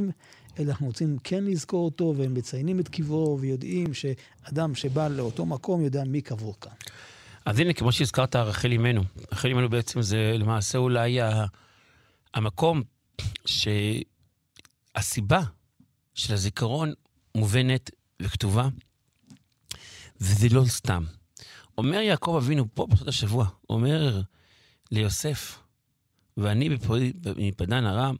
[0.58, 5.84] אלא אנחנו רוצים כן לזכור אותו, והם מציינים את קברו, ויודעים שאדם שבא לאותו מקום
[5.84, 6.72] יודע מי קבור כאן.
[7.44, 9.02] אז הנה, כמו שהזכרת, רחל אמנו.
[9.32, 11.18] רחל אמנו בעצם זה למעשה אולי
[12.34, 12.82] המקום
[13.46, 15.40] שהסיבה
[16.14, 16.92] של הזיכרון
[17.34, 17.90] מובנת
[18.22, 18.68] וכתובה,
[20.20, 21.04] וזה לא סתם.
[21.78, 24.20] אומר יעקב אבינו פה בפרשת השבוע, אומר
[24.90, 25.58] ליוסף,
[26.36, 26.68] ואני
[27.36, 28.16] מפדן ארם,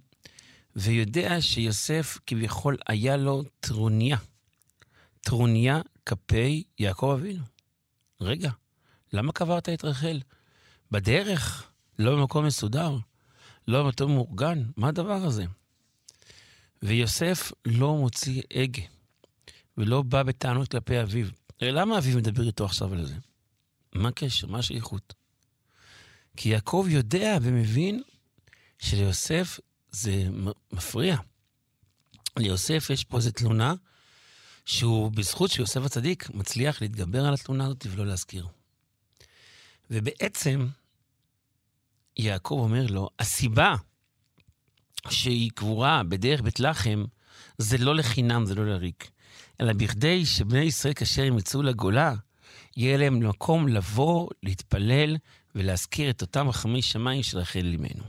[0.77, 4.17] ויודע שיוסף כביכול היה לו טרוניה.
[5.21, 7.45] טרוניה כפי יעקב אבינו.
[8.21, 8.51] רגע,
[9.13, 10.21] למה קברת את רחל?
[10.91, 12.97] בדרך, לא במקום מסודר.
[13.69, 15.45] לא במקום מאורגן, מה הדבר הזה?
[16.83, 18.83] ויוסף לא מוציא הגה,
[19.79, 21.27] ולא בא בטענות כלפי אביו.
[21.61, 23.15] הרי למה אביו מדבר איתו עכשיו על זה?
[23.95, 24.47] מה הקשר?
[24.47, 25.15] מה השייכות?
[26.37, 28.03] כי יעקב יודע ומבין
[28.79, 30.25] שליוסף זה
[30.73, 31.17] מפריע.
[32.37, 33.75] ליוסף יש פה איזו תלונה
[34.65, 38.47] שהוא, בזכות שיוסף הצדיק, מצליח להתגבר על התלונה הזאת ולא להזכיר.
[39.91, 40.67] ובעצם,
[42.17, 43.75] יעקב אומר לו, הסיבה
[45.09, 47.05] שהיא קבורה בדרך בית לחם,
[47.59, 49.11] זה לא לחינם, זה לא לריק,
[49.61, 52.15] אלא בכדי שבני ישראל, כאשר הם יצאו לגולה,
[52.77, 55.17] יהיה להם מקום לבוא, להתפלל
[55.55, 58.05] ולהזכיר את אותם החמי שמיים של רחל אמנו.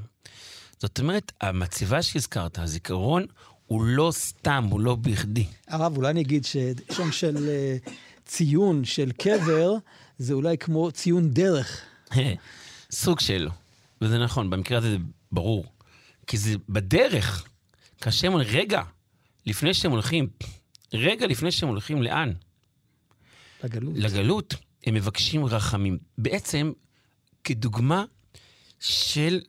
[0.80, 3.26] זאת אומרת, המצבה שהזכרת, הזיכרון,
[3.68, 5.46] הוא לא סתם, הוא לא בכדי.
[5.68, 7.89] הרב, אולי אני אגיד ששם של uh,
[8.26, 9.74] ציון של קבר,
[10.18, 11.82] זה אולי כמו ציון דרך.
[12.92, 13.50] סוג של.
[14.04, 14.98] וזה נכון, במקרה הזה זה
[15.32, 15.66] ברור.
[16.28, 17.48] כי זה בדרך,
[18.02, 18.82] כאשר הם רגע,
[19.46, 20.30] לפני שהם הולכים,
[20.94, 22.34] רגע לפני שהם הולכים לאן?
[23.63, 23.94] לגלות.
[23.98, 24.54] לגלות,
[24.86, 25.98] הם מבקשים רחמים.
[26.18, 26.72] בעצם,
[27.44, 28.06] כדוגמה
[28.80, 29.39] של,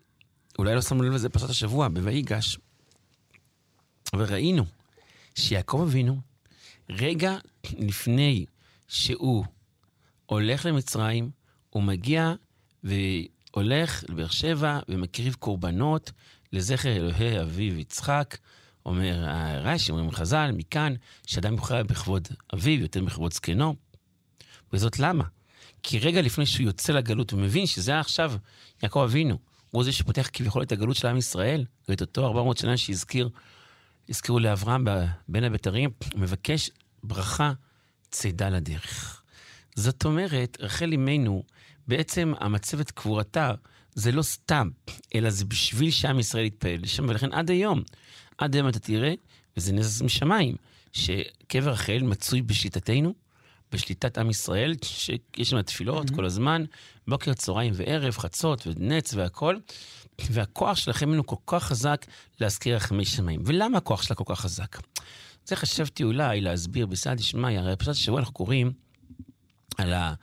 [0.58, 2.58] אולי לא שמנו לב לזה פרשת השבוע, בויגש,
[4.16, 4.64] וראינו
[5.34, 6.20] שיעקב אבינו,
[6.90, 7.38] רגע
[7.78, 8.46] לפני
[8.88, 9.44] שהוא
[10.26, 11.30] הולך למצרים,
[11.70, 12.34] הוא מגיע
[12.84, 12.94] ו...
[13.54, 16.12] הולך לבאר שבע ומקריב קורבנות
[16.52, 18.36] לזכר אלוהי אביו יצחק.
[18.86, 19.24] אומר
[19.62, 20.94] רש"י, אומרים חז"ל, מכאן
[21.26, 23.74] שאדם יוכל בכבוד אביו יותר מכבוד זקנו.
[24.72, 25.24] וזאת למה?
[25.82, 28.32] כי רגע לפני שהוא יוצא לגלות, הוא מבין שזה עכשיו
[28.82, 29.38] יעקב אבינו.
[29.70, 33.28] הוא זה שפותח כביכול את הגלות של עם ישראל, ואת אותו 400 שנה שהזכיר,
[34.08, 34.84] הזכירו לאברהם
[35.28, 36.70] בין הבתרים, הוא מבקש
[37.02, 37.52] ברכה
[38.10, 39.22] צידה לדרך.
[39.74, 41.42] זאת אומרת, רחל אמנו,
[41.88, 43.52] בעצם המצבת קבורתה
[43.94, 44.68] זה לא סתם,
[45.14, 47.82] אלא זה בשביל שעם ישראל יתפעל לשם, ולכן עד היום,
[48.38, 49.14] עד היום אתה תראה,
[49.56, 50.56] וזה נס משמיים,
[50.92, 53.14] שקבר רחל מצוי בשליטתנו,
[53.72, 56.16] בשליטת עם ישראל, שיש שם תפילות mm-hmm.
[56.16, 56.64] כל הזמן,
[57.08, 59.56] בוקר, צהריים וערב, חצות ונץ והכל,
[60.30, 62.06] והכוח של רחל אמנו כל כך חזק
[62.40, 63.40] להזכיר רחמי שמיים.
[63.44, 64.78] ולמה הכוח שלה כל כך חזק?
[65.46, 68.72] זה חשבתי אולי להסביר בסעד ישמעי, הרי בפרשת השבוע אנחנו קוראים
[69.78, 70.14] על, ה,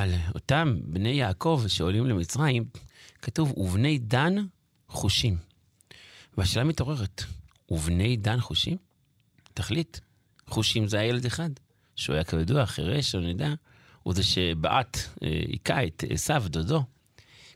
[0.00, 2.64] על אותם בני יעקב שעולים למצרים,
[3.22, 4.34] כתוב, ובני דן
[4.88, 5.36] חושים.
[6.36, 7.24] והשאלה מתעוררת,
[7.68, 8.76] ובני דן חושים?
[9.54, 9.98] תחליט,
[10.46, 11.50] חושים זה הילד אחד,
[11.96, 13.54] שהוא היה כידוע חירש, לא נדע,
[14.02, 16.84] הוא זה שבעט, אה, היכה את עשיו, דודו,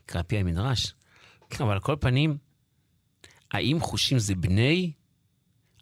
[0.05, 0.93] קרא פי המדרש.
[1.59, 2.37] אבל על כל פנים,
[3.51, 4.91] האם חושים זה בני?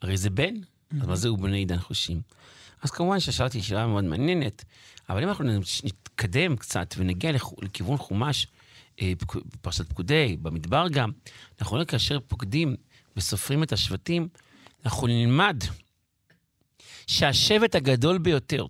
[0.01, 0.55] הרי זה בן,
[1.01, 2.21] אז מה זהו בני עידן חושים?
[2.83, 4.65] אז כמובן ששאלתי שאלה מאוד מעניינת,
[5.09, 5.45] אבל אם אנחנו
[5.83, 8.47] נתקדם קצת ונגיע לכיוון חומש,
[9.01, 9.13] אה,
[9.61, 11.11] פרשת פקודי, במדבר גם,
[11.59, 12.75] אנחנו רואים כאשר פוקדים
[13.17, 14.27] וסופרים את השבטים,
[14.85, 15.63] אנחנו נלמד
[17.07, 18.65] שהשבט הגדול ביותר,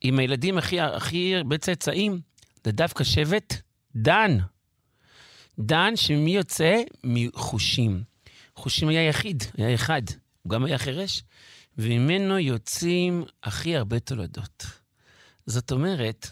[0.00, 2.20] עם הילדים הכי, הכי הרבה צאצאים,
[2.64, 3.54] זה דווקא שבט
[3.96, 4.38] דן.
[5.58, 6.82] דן שמי יוצא?
[7.04, 8.02] מחושים.
[8.56, 10.02] חושים היה יחיד, היה אחד.
[10.42, 11.22] הוא גם היה חירש,
[11.78, 14.66] וממנו יוצאים הכי הרבה תולדות.
[15.46, 16.30] זאת אומרת,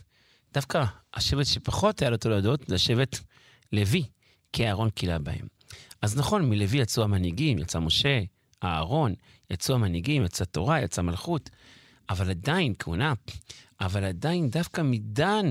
[0.55, 3.19] דווקא השבט שפחות היה לו תולדות זה השבט
[3.73, 4.05] לוי,
[4.53, 5.47] כי אהרון קילה בהם.
[6.03, 8.21] אז נכון, מלוי יצאו המנהיגים, יצא משה,
[8.65, 9.15] אהרון,
[9.51, 11.51] יצאו המנהיגים, יצא תורה, יצא מלכות,
[12.11, 13.13] אבל עדיין, כהונה,
[13.81, 15.51] אבל עדיין דווקא מדן,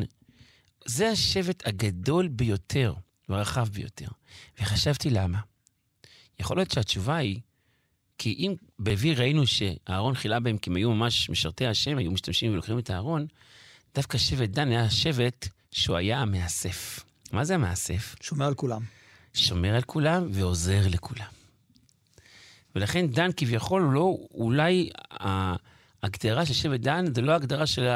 [0.86, 2.94] זה השבט הגדול ביותר
[3.30, 4.08] והרחב ביותר.
[4.60, 5.40] וחשבתי למה.
[6.40, 7.40] יכול להיות שהתשובה היא
[8.20, 12.52] כי אם בלוי ראינו שאהרון חילה בהם כי הם היו ממש משרתי השם, היו משתמשים
[12.54, 13.28] ולוקחים את האהרון,
[13.96, 17.04] דווקא שבט דן היה שבט שהוא היה המאסף.
[17.32, 18.16] מה זה המאסף?
[18.22, 18.82] שומר על כולם.
[19.34, 21.26] שומר על כולם ועוזר לכולם.
[22.76, 27.88] ולכן דן כביכול לא, אולי ההגדרה של שבט דן זה לא ההגדרה של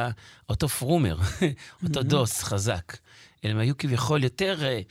[0.49, 1.17] אותו פרומר,
[1.83, 2.97] אותו דוס חזק,
[3.45, 4.81] אלא הם היו כביכול יותר, אה,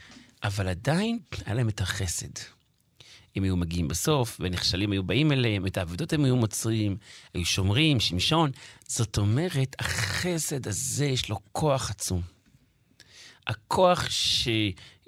[0.44, 2.62] אבל עדיין היה להם את החסד.
[3.36, 6.96] הם היו מגיעים בסוף, ונכשלים היו באים אליהם, את העבודות הם היו מוצרים,
[7.34, 8.50] היו שומרים, שמשון.
[8.88, 12.22] זאת אומרת, החסד הזה יש לו כוח עצום.
[13.46, 14.48] הכוח ש...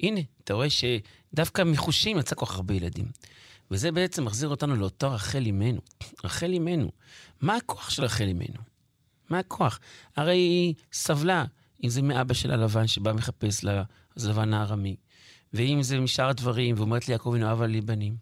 [0.03, 3.07] הנה, אתה רואה שדווקא מחושים יצא כל כך הרבה ילדים.
[3.71, 5.81] וזה בעצם מחזיר אותנו לאותו רחל אימנו.
[6.25, 6.91] רחל אימנו.
[7.41, 8.61] מה הכוח של רחל אימנו?
[9.31, 9.81] מה הכוח?
[10.17, 11.45] הרי היא סבלה,
[11.85, 13.65] אם זה מאבא של הלבן שבא מחפש
[14.17, 14.97] לבן הארמי.
[15.55, 18.17] ואם זה משאר הדברים, ואומרת לי יעקב הנה אהבה לי בנים.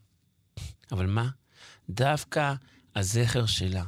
[0.92, 1.29] אבל מה?
[1.90, 2.55] דווקא
[2.97, 3.85] הזכר שלה,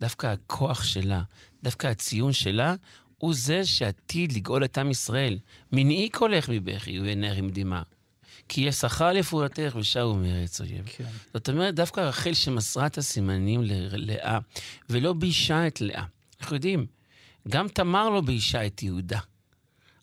[0.00, 1.22] דווקא הכוח שלה,
[1.62, 2.74] דווקא הציון שלה,
[3.18, 5.38] הוא זה שעתיד לגאול את עם ישראל.
[5.72, 7.82] מנעי קולך מבכי ובעינך עם דמעה.
[8.48, 10.84] כי ישכה לפעולתך ושבו מארץ אויב.
[10.86, 11.04] כן.
[11.34, 14.38] זאת אומרת, דווקא רחל שמסרה את הסימנים ללאה,
[14.90, 16.04] ולא ביישה את לאה.
[16.40, 16.86] אנחנו יודעים,
[17.48, 19.20] גם תמר לא ביישה את יהודה.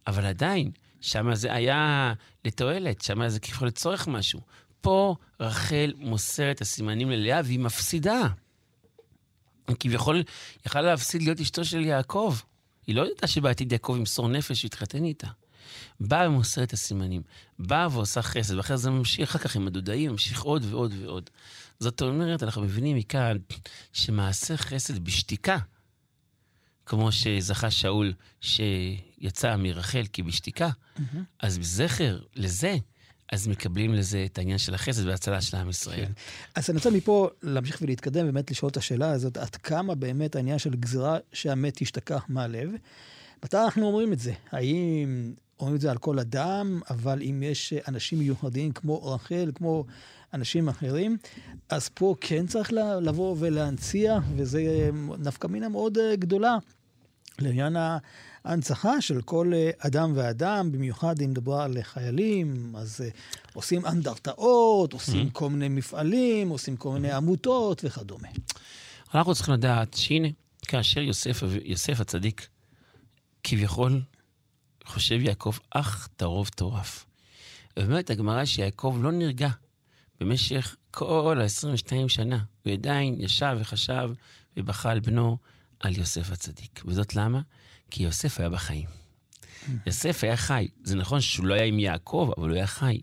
[0.07, 0.71] אבל עדיין,
[1.05, 2.13] שם זה היה
[2.45, 4.41] לתועלת, שם זה כביכול לצורך משהו.
[4.81, 8.21] פה רחל מוסרת הסימנים ללאה והיא מפסידה.
[9.79, 10.23] כביכול
[10.65, 12.35] יכלה להפסיד להיות אשתו של יעקב.
[12.87, 15.27] היא לא ידעה שבעתיד יעקב ימסור נפש ויתחתן איתה.
[15.99, 17.21] באה ומוסרת הסימנים,
[17.59, 21.29] באה ועושה חסד, ואחרי זה ממשיך אחר כך עם הדודאים, ממשיך עוד ועוד ועוד.
[21.79, 23.37] זאת אומרת, אנחנו מבינים מכאן
[23.93, 25.57] שמעשה חסד בשתיקה,
[26.85, 31.01] כמו שזכה שאול שיצא מרחל כי בשתיקה, mm-hmm.
[31.39, 32.77] אז בזכר לזה,
[33.31, 36.05] אז מקבלים לזה את העניין של החסד וההצלה של עם ישראל.
[36.05, 36.11] כן.
[36.55, 40.59] אז אני רוצה מפה להמשיך ולהתקדם, באמת לשאול את השאלה הזאת, עד כמה באמת העניין
[40.59, 42.69] של גזירה שהמת ישתכח מהלב.
[43.43, 44.33] מתי אנחנו אומרים את זה?
[44.51, 49.85] האם אומרים את זה על כל אדם, אבל אם יש אנשים מיוחדים כמו רחל, כמו
[50.35, 51.17] אנשים אחרים,
[51.69, 56.57] אז פה כן צריך לבוא ולהנציח, וזה נפקא מינה מאוד אה, גדולה
[57.39, 57.75] לעניין
[58.45, 63.13] ההנצחה של כל אה, אדם ואדם, במיוחד אם מדובר על חיילים, אז uh,
[63.53, 65.31] עושים אנדרטאות, עושים mm-hmm.
[65.31, 68.27] כל מיני מפעלים, עושים כל מיני עמותות וכדומה.
[69.15, 70.27] אנחנו צריכים לדעת שהנה,
[70.67, 72.47] כאשר יוסף, יוסף הצדיק
[73.43, 74.01] כביכול
[74.85, 77.05] חושב יעקב, אך טרוף טורף.
[77.79, 79.49] ובאמת הגמרא שיעקב לא נרגע
[80.19, 82.43] במשך כל ה-22 שנה.
[82.65, 84.09] הוא עדיין ישב וחשב
[84.57, 85.37] ובכה על בנו,
[85.79, 86.81] על יוסף הצדיק.
[86.85, 87.41] וזאת למה?
[87.91, 88.87] כי יוסף היה בחיים.
[89.85, 90.67] יוסף היה חי.
[90.83, 93.01] זה נכון שהוא לא היה עם יעקב, אבל הוא היה חי.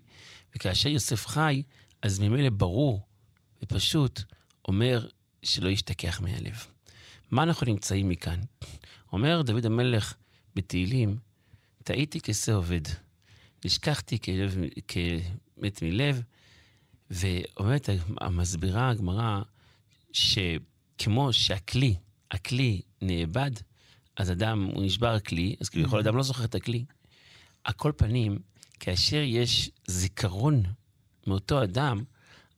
[0.56, 1.62] וכאשר יוסף חי,
[2.02, 3.06] אז ממילא ברור
[3.62, 4.22] ופשוט
[4.68, 5.08] אומר
[5.42, 6.66] שלא ישתכח מהלב.
[7.30, 8.40] מה אנחנו נמצאים מכאן?
[9.12, 10.14] אומר דוד המלך
[10.54, 11.16] בתהילים,
[11.84, 12.80] טעיתי כשה עובד,
[13.64, 14.18] נשכחתי
[14.88, 16.22] כמת מלב,
[17.12, 17.88] ואומרת,
[18.20, 19.42] המסבירה הגמרא,
[20.12, 21.94] שכמו שהכלי,
[22.30, 23.50] הכלי נאבד,
[24.16, 26.84] אז אדם, הוא נשבר הכלי, אז כביכול אדם לא זוכר את הכלי.
[27.64, 28.38] על כל פנים,
[28.80, 30.62] כאשר יש זיכרון
[31.26, 32.02] מאותו אדם,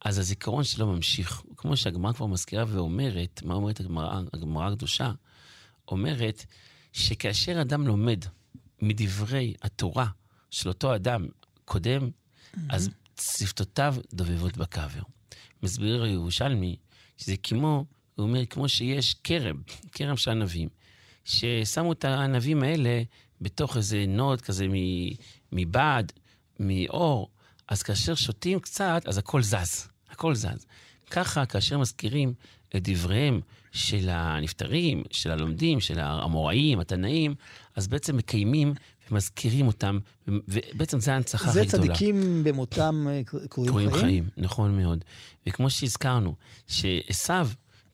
[0.04, 1.42] אז הזיכרון שלו ממשיך.
[1.56, 5.12] כמו שהגמרא כבר מזכירה ואומרת, מה אומרת הגמרא, הגמרא הקדושה?
[5.88, 6.44] אומרת
[6.92, 8.24] שכאשר אדם לומד
[8.82, 10.06] מדברי התורה
[10.50, 11.26] של אותו אדם
[11.64, 12.58] קודם, mm-hmm.
[12.68, 12.90] אז
[13.20, 15.02] שפתותיו דובבות בקבר.
[15.62, 16.76] מסביר הירושלמי
[17.16, 20.68] שזה כמו, הוא אומר, כמו שיש כרם, כרם של ענבים,
[21.24, 23.02] ששמו את הענבים האלה
[23.40, 24.66] בתוך איזה נוד כזה
[25.52, 26.12] מבעד,
[26.60, 27.28] מאור,
[27.68, 30.66] אז כאשר שותים קצת, אז הכל זז, הכל זז.
[31.10, 32.34] ככה, כאשר מזכירים
[32.76, 33.40] את דבריהם
[33.72, 37.34] של הנפטרים, של הלומדים, של האמוראים, התנאים,
[37.76, 38.74] אז בעצם מקיימים
[39.10, 41.84] ומזכירים אותם, ובעצם זה ההנצחה הכי גדולה.
[41.84, 43.88] זה צדיקים במותם אה, קרויים חיים?
[43.88, 45.04] קרויים חיים, נכון מאוד.
[45.46, 46.34] וכמו שהזכרנו,
[46.66, 47.32] שעשו,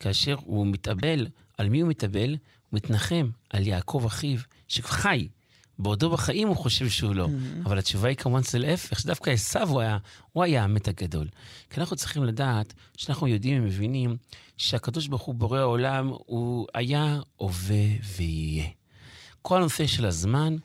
[0.01, 1.27] כאשר הוא מתאבל,
[1.59, 2.31] על מי הוא מתאבל?
[2.31, 5.29] הוא מתנחם על יעקב אחיו, שחי.
[5.79, 7.27] בעודו בחיים הוא חושב שהוא לא.
[7.27, 7.67] Mm-hmm.
[7.67, 9.99] אבל התשובה היא כמובן זה להפך, שדווקא עשו הוא היה,
[10.33, 11.29] הוא היה המת הגדול.
[11.71, 14.17] כי אנחנו צריכים לדעת, שאנחנו יודעים ומבינים,
[14.57, 17.85] שהקדוש ברוך הוא בורא העולם, הוא היה, הווה
[18.17, 18.67] ויהיה.
[19.43, 20.57] כל הנושא של הזמן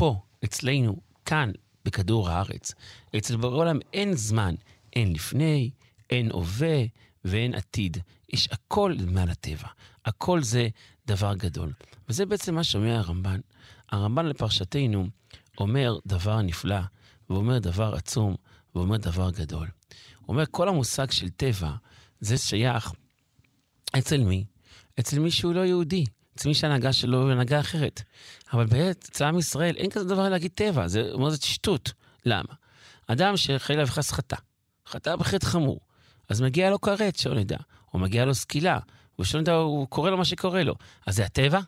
[0.00, 1.50] פה, אצלנו, כאן,
[1.84, 2.74] בכדור הארץ.
[3.16, 4.54] אצל בורא העולם אין זמן,
[4.92, 5.70] אין לפני,
[6.10, 6.84] אין הווה
[7.24, 7.96] ואין עתיד.
[8.32, 9.68] יש הכל מעל הטבע.
[10.04, 10.68] הכל זה
[11.06, 11.72] דבר גדול.
[12.08, 13.40] וזה בעצם מה שאומר הרמב"ן.
[13.92, 15.08] הרמב"ן לפרשתנו
[15.58, 16.80] אומר דבר נפלא,
[17.30, 18.36] ואומר דבר עצום,
[18.74, 19.68] ואומר דבר גדול.
[20.20, 21.72] הוא אומר, כל המושג של טבע,
[22.20, 22.92] זה שייך
[23.98, 24.44] אצל מי?
[25.00, 26.04] אצל מי שהוא לא יהודי.
[26.40, 28.02] אצל מי שההנהגה שלו היא הנהגה אחרת.
[28.52, 31.92] אבל באמת, אצל עם ישראל אין כזה דבר להגיד טבע, זה אומר זאת שטות.
[32.26, 32.54] למה?
[33.06, 34.36] אדם שחלילה וחס חטא,
[34.86, 35.80] חטא בחטא חמור,
[36.28, 37.56] אז מגיע לו כרת, שלא נדע,
[37.94, 38.78] או מגיע לו סקילה,
[39.20, 40.74] ושלא נדע, הוא קורא לו מה שקורה לו.
[41.06, 41.60] אז זה הטבע?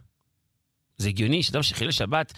[1.03, 2.33] זה הגיוני שאדם שחילל שבת,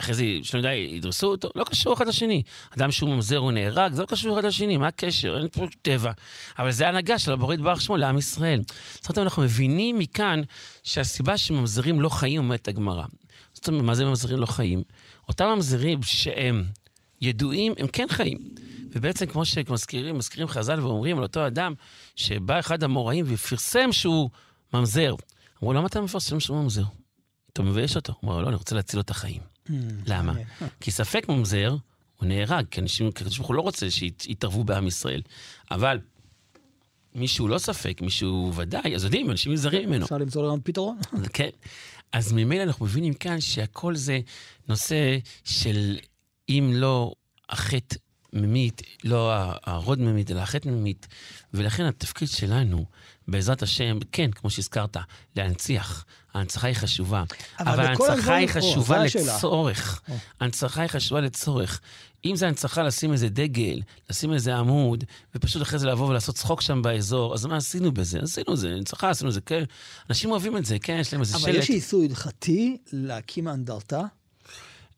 [0.00, 1.50] אחרי זה, שלא יודע, ידרסו אותו?
[1.54, 2.42] לא קשור אחד לשני.
[2.76, 5.38] אדם שהוא ממזר או נהרג, זה לא קשור אחד לשני, מה הקשר?
[5.38, 6.12] אין פה טבע.
[6.58, 8.62] אבל זה ההנהגה של הבורא יתברך שמו לעם ישראל.
[8.94, 10.42] זאת אומרת, אנחנו מבינים מכאן
[10.82, 13.04] שהסיבה שממזרים לא חיים אומרת הגמרא.
[13.52, 14.82] זאת אומרת, מה זה ממזרים לא חיים?
[15.28, 16.64] אותם ממזרים שהם
[17.20, 18.38] ידועים, הם כן חיים.
[18.94, 21.74] ובעצם כמו שמזכירים, מזכירים חז"ל ואומרים על אותו אדם
[22.16, 24.30] שבא אחד המוראים ופרסם שהוא
[24.74, 25.14] ממזר.
[25.62, 26.82] אמרו, למה אתה מפרסם שהוא ממזר?
[27.52, 28.14] אתה מבייש אותו.
[28.20, 29.40] הוא אומר, לא, אני רוצה להציל לו את החיים.
[29.66, 29.70] Mm,
[30.06, 30.34] למה?
[30.80, 31.76] כי ספק ממזר,
[32.16, 35.22] הוא נהרג, כי אנשים, הקדוש ברוך הוא לא רוצה שיתערבו בעם ישראל.
[35.70, 35.98] אבל
[37.14, 40.04] מי שהוא לא ספק, מי שהוא ודאי, אז יודעים, אנשים נזהרים ממנו.
[40.04, 40.98] אפשר למצוא לו פתרון.
[41.32, 41.48] כן.
[42.12, 44.20] אז ממילא אנחנו מבינים כאן שהכל זה
[44.68, 45.98] נושא של
[46.48, 47.14] אם לא
[47.48, 47.96] החטא
[48.32, 49.32] ממית, לא
[49.64, 51.06] הרוד ממית, אלא החטא ממית.
[51.54, 52.84] ולכן התפקיד שלנו,
[53.28, 54.96] בעזרת השם, כן, כמו שהזכרת,
[55.36, 56.04] להנציח.
[56.34, 57.24] ההנצחה היא חשובה.
[57.60, 60.02] אבל, אבל ההנצחה היא חשובה לצורך.
[60.40, 61.80] ההנצחה היא חשובה לצורך.
[62.24, 66.60] אם זה הנצחה לשים איזה דגל, לשים איזה עמוד, ופשוט אחרי זה לבוא ולעשות צחוק
[66.60, 68.18] שם באזור, אז מה עשינו בזה?
[68.22, 69.64] עשינו את זה, הנצחה, עשינו את זה, כן.
[70.10, 71.54] אנשים אוהבים את זה, כן, יש להם איזה אבל שלט.
[71.54, 74.02] אבל יש איסור הלכתי להקים אנדרטה?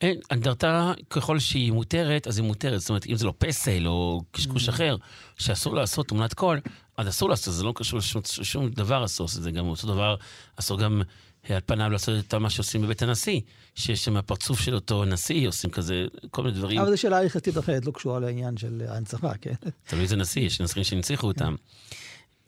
[0.00, 2.80] אין, אנדרטה, ככל שהיא מותרת, אז היא מותרת.
[2.80, 4.70] זאת אומרת, אם זה לא פסל או קשקוש mm.
[4.70, 4.96] אחר,
[5.38, 6.60] שאסור לעשות תמונת קול,
[6.96, 10.16] אז אסור לעשות, זה לא קשור לשום שום דבר אסור לעשות, זה גם אותו דבר,
[10.56, 11.02] אסור גם
[11.48, 13.40] על פניו לעשות את מה שעושים בבית הנשיא,
[13.74, 16.80] שיש שם הפרצוף של אותו נשיא, עושים כזה, כל מיני דברים.
[16.80, 19.54] אבל זו שאלה הלכתית אחרת, לא קשורה לעניין של ההנצחה, כן?
[19.86, 21.54] תלוי איזה נשיא, יש נשיאים שהנציחו אותם.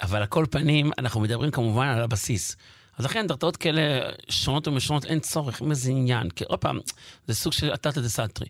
[0.01, 2.57] אבל על כל פנים, אנחנו מדברים כמובן על הבסיס.
[2.99, 6.31] אז לכן אנדרטאות כאלה שונות ומשונות, אין צורך, אין איזה עניין.
[6.31, 6.79] כי עוד פעם,
[7.27, 8.47] זה סוג של אתתא דסתרי.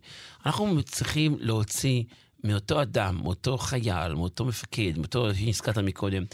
[0.47, 2.03] אנחנו צריכים להוציא
[2.47, 6.25] מאותו אדם, מאותו חייל, מאותו מפקד, מאותו שהזכרת מקודם,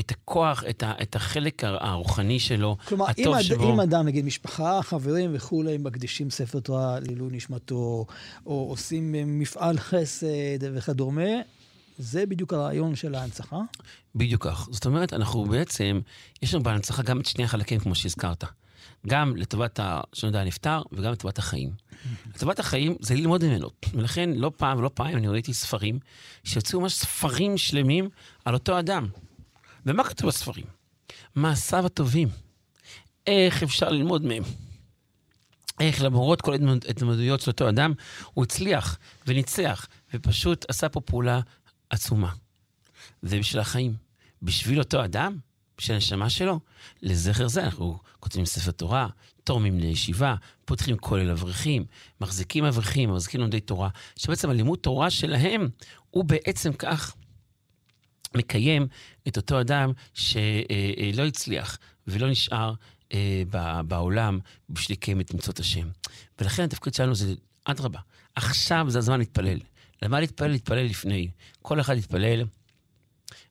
[0.00, 3.58] את הכוח, את, ה, את החלק הרוחני שלו, כלומר, הטוב אם שבו.
[3.58, 8.06] כלומר, אם אדם, נגיד משפחה, חברים וכולי, מקדישים ספר תורה לעילוי נשמתו,
[8.46, 11.30] או עושים מפעל חסד וכדומה,
[11.98, 13.60] זה בדיוק הרעיון של ההנצחה?
[14.14, 14.68] בדיוק כך.
[14.70, 16.00] זאת אומרת, אנחנו בעצם,
[16.42, 18.44] יש לנו בהנצחה גם את שני החלקים, כמו שהזכרת.
[19.06, 19.80] גם לטובת,
[20.22, 21.70] יודע, הנפטר, וגם לטובת החיים.
[22.34, 23.70] לטובת החיים זה ללמוד ממנו.
[23.94, 25.98] ולכן לא פעם ולא פעם אני ראיתי ספרים
[26.44, 28.08] שיוצאו ממש ספרים שלמים
[28.44, 29.08] על אותו אדם.
[29.86, 30.64] ומה כתוב בספרים?
[31.34, 32.28] מעשיו הטובים.
[33.26, 34.42] איך אפשר ללמוד מהם.
[35.80, 37.92] איך למרות כל ההתמודדויות של אותו אדם,
[38.34, 41.40] הוא הצליח וניצח, ופשוט עשה פה פעולה
[41.90, 42.32] עצומה.
[43.22, 43.94] זה בשביל החיים.
[44.42, 45.38] בשביל אותו אדם,
[45.82, 46.60] של הנשמה שלו.
[47.02, 49.08] לזכר זה אנחנו כותבים ספר תורה,
[49.44, 51.84] תורמים לישיבה, פותחים כולל אברכים,
[52.20, 55.68] מחזיקים אברכים, מחזיקים לומדי תורה, שבעצם הלימוד תורה שלהם
[56.10, 57.14] הוא בעצם כך
[58.34, 58.86] מקיים
[59.28, 62.74] את אותו אדם שלא הצליח ולא נשאר
[63.12, 63.42] אה,
[63.86, 64.38] בעולם
[64.70, 65.88] בשביל לקיים את מצוות השם.
[66.40, 68.00] ולכן התפקיד שלנו זה, אדרבה,
[68.34, 69.58] עכשיו זה הזמן להתפלל.
[70.02, 70.50] למה להתפלל?
[70.50, 71.30] להתפלל לפני.
[71.62, 72.44] כל אחד יתפלל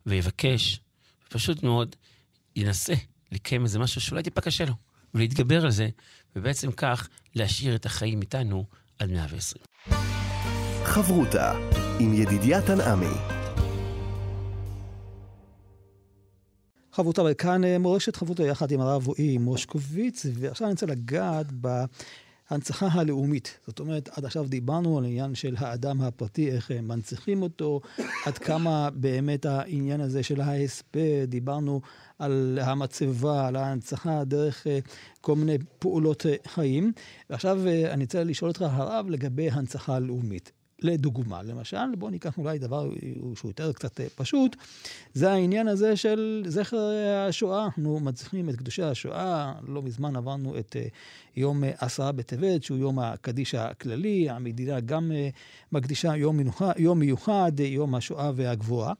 [0.05, 0.79] ויבקש,
[1.29, 1.95] פשוט מאוד
[2.55, 2.93] ינסה
[3.31, 4.73] לקיים איזה משהו שאולי טיפה קשה לו,
[5.13, 5.89] ולהתגבר על זה,
[6.35, 8.65] ובעצם כך להשאיר את החיים איתנו
[8.99, 9.63] עד 120.
[10.83, 11.53] חברותה
[11.99, 13.41] עם ידידיה תנעמי
[16.93, 21.51] חברותה, וכאן אה, מורשת חברותה יחד עם הרב רועי מושקוביץ, ועכשיו אני רוצה לגעת
[22.51, 23.59] בהנצחה הלאומית.
[23.67, 27.81] זאת אומרת, עד עכשיו דיברנו על העניין של האדם הפרטי, איך מנציחים אותו,
[28.25, 31.81] עד כמה באמת העניין הזה של ההספד, דיברנו
[32.19, 34.79] על המצבה, על ההנצחה דרך אה,
[35.21, 36.91] כל מיני פעולות אה, חיים.
[37.29, 40.51] ועכשיו אני רוצה לשאול אותך, הרב, לגבי הנצחה לאומית.
[40.81, 42.89] לדוגמה, למשל, בואו ניקח אולי דבר
[43.35, 44.55] שהוא יותר קצת אה, פשוט,
[45.13, 46.91] זה העניין הזה של זכר
[47.27, 47.65] השואה.
[47.65, 50.87] אנחנו מצליחים את קדושי השואה, לא מזמן עברנו את אה,
[51.35, 55.11] יום אה, עשרה בטבת, שהוא יום הקדיש הכללי, המדינה גם
[55.71, 58.93] מקדישה יום, מנוחה, יום מיוחד, יום השואה והגבורה.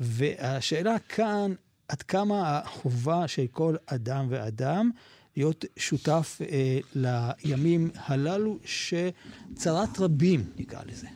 [0.00, 1.52] והשאלה כאן,
[1.88, 4.90] עד כמה החובה של כל אדם ואדם
[5.36, 11.06] להיות שותף אה, לימים הללו, שצרת רבים, נקרא לזה.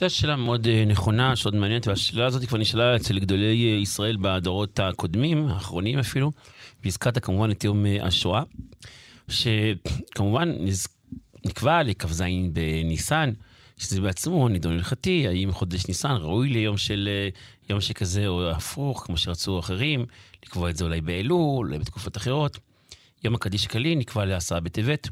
[0.00, 4.16] זו שאלה מאוד אה, נכונה, שעוד מעניינת, והשאלה הזאת כבר נשאלה אצל גדולי אה, ישראל
[4.20, 6.32] בדורות הקודמים, האחרונים אפילו,
[6.84, 8.42] והזכרת כמובן את יום אה, השואה,
[9.28, 10.52] שכמובן
[11.46, 12.22] נקבע לכ"ז
[12.52, 13.30] בניסן,
[13.78, 17.08] שזה בעצמו נידון הלכתי, האם חודש ניסן ראוי ליום של
[17.70, 20.06] יום שכזה או הפוך, כמו שרצו אחרים,
[20.46, 22.58] לקבוע את זה אולי באלול, אולי בתקופות אחרות.
[23.24, 25.08] יום הקדיש הכללי נקבע לעשרה בטבת,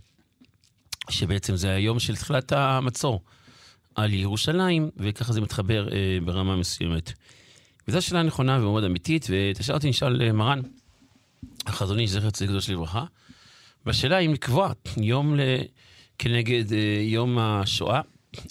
[1.11, 3.23] שבעצם זה היום של תחילת המצור
[3.95, 7.13] על ירושלים, וככה זה מתחבר אה, ברמה מסוימת.
[7.89, 10.61] וזו שאלה נכונה ומאוד אמיתית, ואת השאלה אותי נשאל אה, מרן,
[11.67, 13.05] החזוני, זכר צדיק קדוש לברכה,
[13.87, 15.41] והשאלה אם לקבוע יום ל...
[16.19, 18.01] כנגד אה, יום השואה,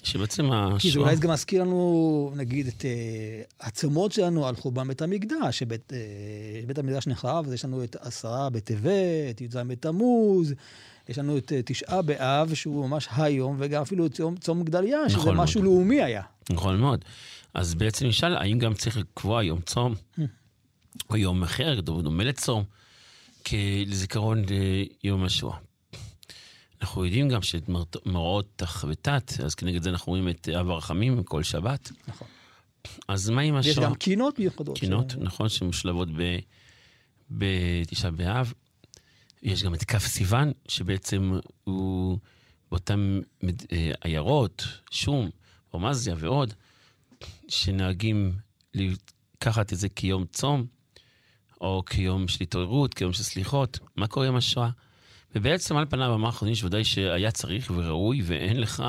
[0.03, 0.79] שבעצם השואה...
[0.79, 2.85] כי זה אולי גם מזכיר לנו, נגיד, את
[3.61, 5.93] הצומות שלנו על חורבן בית המקדש, שבית
[6.67, 10.53] בית המקדש נחרב, אז יש לנו את עשרה בטבת, י"ז בתמוז,
[11.09, 15.09] יש לנו את uh, תשעה באב, שהוא ממש היום, וגם אפילו את צום, צום גדליה,
[15.09, 15.73] שזה נכון משהו מאוד.
[15.73, 16.21] לאומי היה.
[16.49, 17.05] נכון מאוד.
[17.53, 19.95] אז בעצם נשאל, האם גם צריך לקבוע יום צום,
[21.09, 22.63] או יום אחר, דומה לצום,
[23.85, 24.43] לזיכרון
[25.03, 25.57] יום השואה.
[26.81, 27.69] אנחנו יודעים גם שאת
[28.05, 31.91] מראות תח ותת, אז כנגד זה אנחנו רואים את אב הרחמים כל שבת.
[32.07, 32.27] נכון.
[33.07, 33.71] אז מה עם השואה?
[33.71, 34.77] יש גם קינות מיוחדות.
[34.77, 35.15] קינות, ש...
[35.15, 36.07] נכון, שמושלבות
[37.31, 38.53] בתשעה באב.
[39.43, 42.17] יש גם את כף סיוון, שבעצם הוא
[42.71, 43.21] באותן
[43.71, 45.29] אה, עיירות, שום,
[45.71, 46.53] רומזיה ועוד,
[47.47, 48.35] שנהגים
[48.73, 50.65] לקחת את זה כיום צום,
[51.61, 53.79] או כיום של התעוררות, כיום של סליחות.
[53.95, 54.69] מה קורה עם השואה?
[55.35, 58.83] ובעצם על פניו אמר חזוניש ודאי שהיה צריך וראוי, ואין לך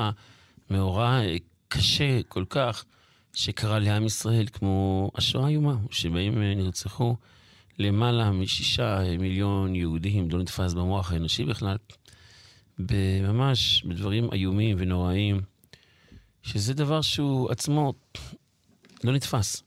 [0.69, 1.19] מאורע
[1.67, 2.85] קשה כל כך
[3.33, 7.15] שקרה לעם ישראל, כמו השואה האיומה, שבהם נרצחו
[7.79, 11.77] למעלה משישה מיליון יהודים, לא נתפס במוח האנושי בכלל,
[13.23, 15.41] ממש בדברים איומים ונוראים,
[16.43, 17.93] שזה דבר שהוא עצמו
[19.03, 19.63] לא נתפס.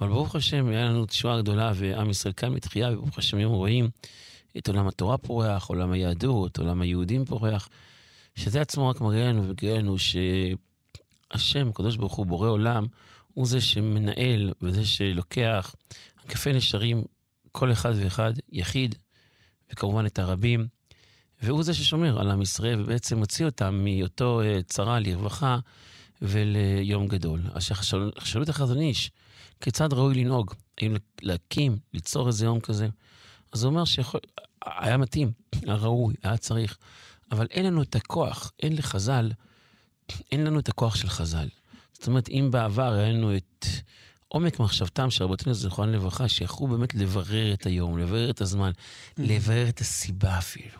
[0.00, 3.88] אבל ברוך השם, היה לנו תשועה גדולה, ועם ישראל קם לתחייה, וברוך השם היום רואים
[4.58, 7.68] את עולם התורה פורח, עולם היהדות, עולם היהודים פורח,
[8.34, 12.86] שזה עצמו רק מראה לנו וגאה לנו שהשם, הקדוש ברוך הוא, בורא עולם,
[13.34, 15.74] הוא זה שמנהל וזה שלוקח
[16.28, 17.02] כפי נשרים,
[17.52, 18.94] כל אחד ואחד, יחיד,
[19.72, 20.66] וכמובן את הרבים,
[21.42, 25.58] והוא זה ששומר על עם ישראל ובעצם מוציא אותם מאותו uh, צרה לרווחה
[26.22, 27.40] וליום גדול.
[27.52, 27.62] אז
[28.24, 29.10] שאלו את החזון איש,
[29.60, 30.54] כיצד ראוי לנהוג?
[30.78, 32.88] האם להקים, ליצור איזה יום כזה?
[33.52, 36.78] אז הוא אומר שהיה מתאים, היה ראוי, היה צריך,
[37.32, 39.32] אבל אין לנו את הכוח, אין לחז"ל,
[40.32, 41.48] אין לנו את הכוח של חז"ל.
[41.92, 43.66] זאת אומרת, אם בעבר היה לנו את
[44.28, 49.22] עומק מחשבתם של רבותינו זיכרונם לברכה, שיכלו באמת לברר את היום, לברר את הזמן, mm-hmm.
[49.22, 50.78] לברר את הסיבה אפילו.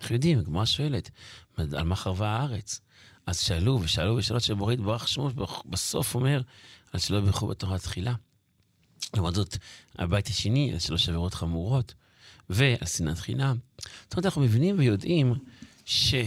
[0.00, 1.10] אנחנו יודעים, הגמרא שואלת,
[1.56, 2.80] על מה חרבה הארץ?
[3.26, 5.30] אז שאלו ושאלו ושאלות שבורא יתברך שמו,
[5.66, 6.42] בסוף אומר,
[6.92, 8.14] על שלא יברכו בתורה תחילה.
[9.14, 9.56] לעומת זאת,
[9.98, 11.94] הבית השני, על שלוש עבירות חמורות.
[12.50, 13.56] ועל שנאת חינם.
[13.78, 15.34] זאת אומרת, אנחנו מבינים ויודעים
[15.84, 16.18] שיש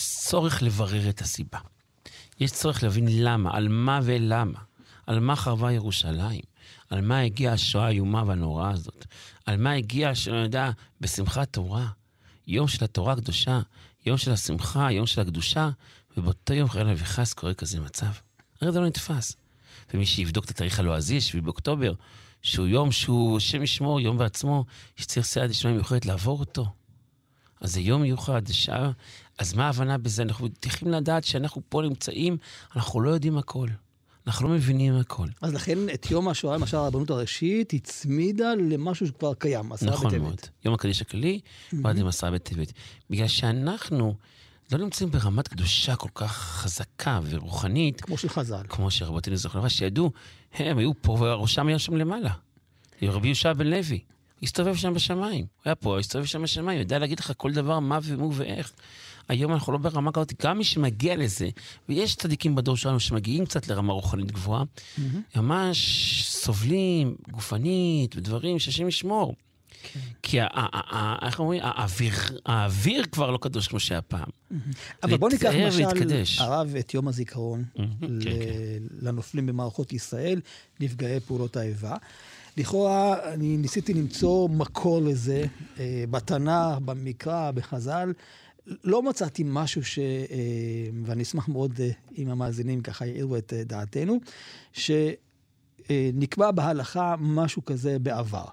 [0.00, 1.58] צורך לברר את הסיבה.
[2.40, 4.58] יש צורך להבין למה, על מה ולמה.
[5.08, 6.40] על מה חרבה ירושלים,
[6.90, 9.06] על מה הגיעה השואה האיומה והנוראה הזאת,
[9.46, 11.86] על מה הגיעה, שלא יודע, בשמחת תורה,
[12.46, 13.60] יום של התורה הקדושה,
[14.06, 15.70] יום של השמחה, יום של הקדושה,
[16.16, 18.06] ובאותו יום חלילה וחס קורה כזה מצב.
[18.60, 19.36] הרי זה לא נתפס.
[19.94, 21.92] ומי שיבדוק את התאריך הלועזי, 7 באוקטובר,
[22.42, 24.64] שהוא יום שהוא, השם ישמור, יום בעצמו,
[24.96, 26.66] שצריך סייעת דשמיא מיוחדת לעבור אותו.
[27.60, 28.90] אז זה יום מיוחד, זה שעה.
[29.38, 30.22] אז מה ההבנה בזה?
[30.22, 32.36] אנחנו צריכים לדעת שאנחנו פה נמצאים,
[32.76, 33.68] אנחנו לא יודעים הכל.
[34.26, 35.26] אנחנו לא מבינים הכל.
[35.42, 40.04] אז לכן את יום השואה, למשל הרבנות הראשית, הצמידה למשהו שכבר קיים, עשרה בטבת.
[40.04, 40.40] נכון מאוד.
[40.64, 41.40] יום הקדיש הכללי,
[41.72, 42.72] ועד עם עשרה בטבת.
[43.10, 44.14] בגלל שאנחנו
[44.72, 48.00] לא נמצאים ברמת קדושה כל כך חזקה ורוחנית.
[48.00, 48.62] כמו של חז"ל.
[48.68, 50.12] כמו שרבותינו זכרו, שידעו,
[50.54, 52.30] הם היו פה וראשם היה שם למעלה.
[53.02, 54.00] רבי יהושע בן לוי.
[54.42, 55.40] הסתובב שם בשמיים.
[55.40, 58.72] הוא היה פה, הסתובב שם בשמיים, יודע להגיד לך כל דבר, מה ומו ואיך.
[59.28, 61.48] היום אנחנו לא ברמה כזאת, גם מי שמגיע לזה,
[61.88, 65.00] ויש צדיקים בדור שלנו שמגיעים קצת לרמה רוחנית גבוהה, mm-hmm.
[65.40, 69.34] ממש סובלים גופנית ודברים שהשם ישמור.
[69.82, 70.00] כן.
[70.22, 70.38] כי
[71.22, 71.62] איך אומרים,
[72.46, 74.28] האוויר, כבר לא קדוש כמו שהיה פעם.
[75.02, 77.84] אבל בוא ניקח למשל, הרב, את יום הזיכרון כן,
[78.20, 78.30] כן.
[79.00, 80.40] לנופלים במערכות ישראל,
[80.80, 81.96] נפגעי פעולות האיבה.
[82.58, 85.44] לכאורה, אני ניסיתי למצוא מקור לזה
[85.78, 88.12] אה, בתנ"ך, במקרא, בחז"ל.
[88.84, 89.98] לא מצאתי משהו ש...
[89.98, 90.04] אה,
[91.04, 94.20] ואני אשמח מאוד אה, אם המאזינים ככה יעירו את דעתנו,
[94.72, 98.44] שנקבע בהלכה משהו כזה בעבר.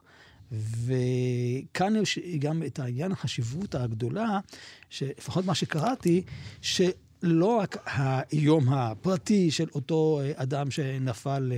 [0.51, 4.39] וכאן יש גם את העניין, החשיבות הגדולה,
[4.89, 6.23] שלפחות מה שקראתי,
[6.61, 7.77] שלא רק
[8.31, 11.51] היום הפרטי של אותו אדם שנפל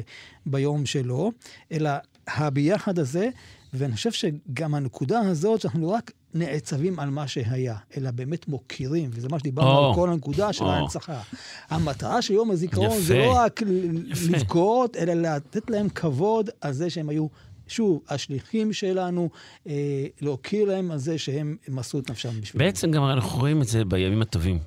[0.46, 1.32] ביום שלו,
[1.72, 1.90] אלא
[2.28, 3.30] הביחד הזה,
[3.74, 9.10] ואני חושב שגם הנקודה הזאת, שאנחנו לא רק נעצבים על מה שהיה, אלא באמת מוקירים,
[9.14, 9.90] וזה מה שדיברנו oh.
[9.90, 10.68] על כל הנקודה של oh.
[10.68, 11.22] ההנצחה.
[11.70, 13.02] המטרה של יום הזיכרון יפה.
[13.02, 13.62] זה לא רק
[14.08, 14.38] יפה.
[14.38, 17.28] לבכות, אלא לתת להם כבוד על זה שהם היו
[17.68, 19.30] שוב, השליחים שלנו,
[19.68, 22.68] אה, להוקיר להם על זה שהם מסרו את נפשם בשבילנו.
[22.68, 24.60] בעצם גם אנחנו רואים את זה בימים הטובים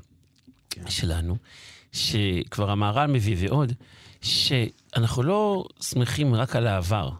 [0.70, 0.90] כן.
[0.90, 1.36] שלנו,
[1.92, 3.72] שכבר המהר"ל מביא ועוד,
[4.22, 7.10] שאנחנו לא שמחים רק על העבר.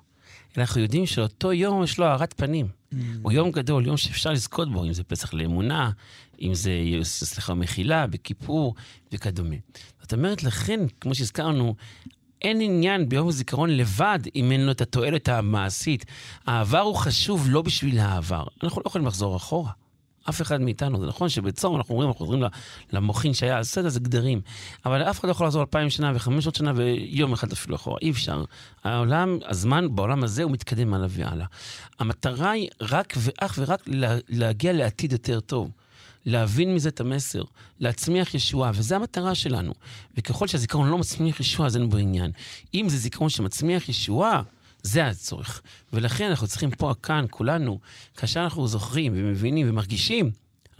[0.59, 2.67] אנחנו יודעים שאותו יום יש לו הארת פנים.
[2.67, 2.97] Mm.
[3.23, 5.91] הוא יום גדול, יום שאפשר לזכות בו, אם זה פסח לאמונה,
[6.43, 6.73] אם זה,
[7.03, 8.75] סליחה, מחילה, בכיפור
[9.13, 9.57] וכדומה.
[10.03, 11.75] זאת אומרת, לכן, כמו שהזכרנו,
[12.43, 16.05] אין עניין ביום הזיכרון לבד אם אין לו את התועלת המעשית.
[16.47, 18.45] העבר הוא חשוב לא בשביל העבר.
[18.63, 19.71] אנחנו לא יכולים לחזור אחורה.
[20.29, 21.01] אף אחד מאיתנו.
[21.01, 22.43] זה נכון שבצום אנחנו אומרים, אנחנו חוזרים
[22.93, 24.41] למוחין שהיה על סדר, זה גדרים.
[24.87, 27.99] אבל אף אחד לא יכול לחזור אלפיים שנה וחמש מאות שנה ויום אחד אפילו אחורה.
[28.03, 28.45] אי אפשר.
[28.85, 31.47] העולם, הזמן בעולם הזה הוא מתקדם הלאה והלאה.
[31.99, 33.83] המטרה היא רק ואך ורק
[34.29, 35.71] להגיע לעתיד יותר טוב.
[36.27, 37.43] להבין מזה את המסר,
[37.81, 39.73] להצמיח ישועה, וזו המטרה שלנו.
[40.17, 42.31] וככל שהזיכרון לא מצמיח ישועה, אז אין בו עניין.
[42.75, 44.43] אם זה זיכרון שמצמיח ישועה,
[44.83, 45.63] זה הצורך.
[45.93, 47.79] ולכן אנחנו צריכים פה, כאן, כולנו,
[48.17, 50.31] כאשר אנחנו זוכרים ומבינים ומרגישים,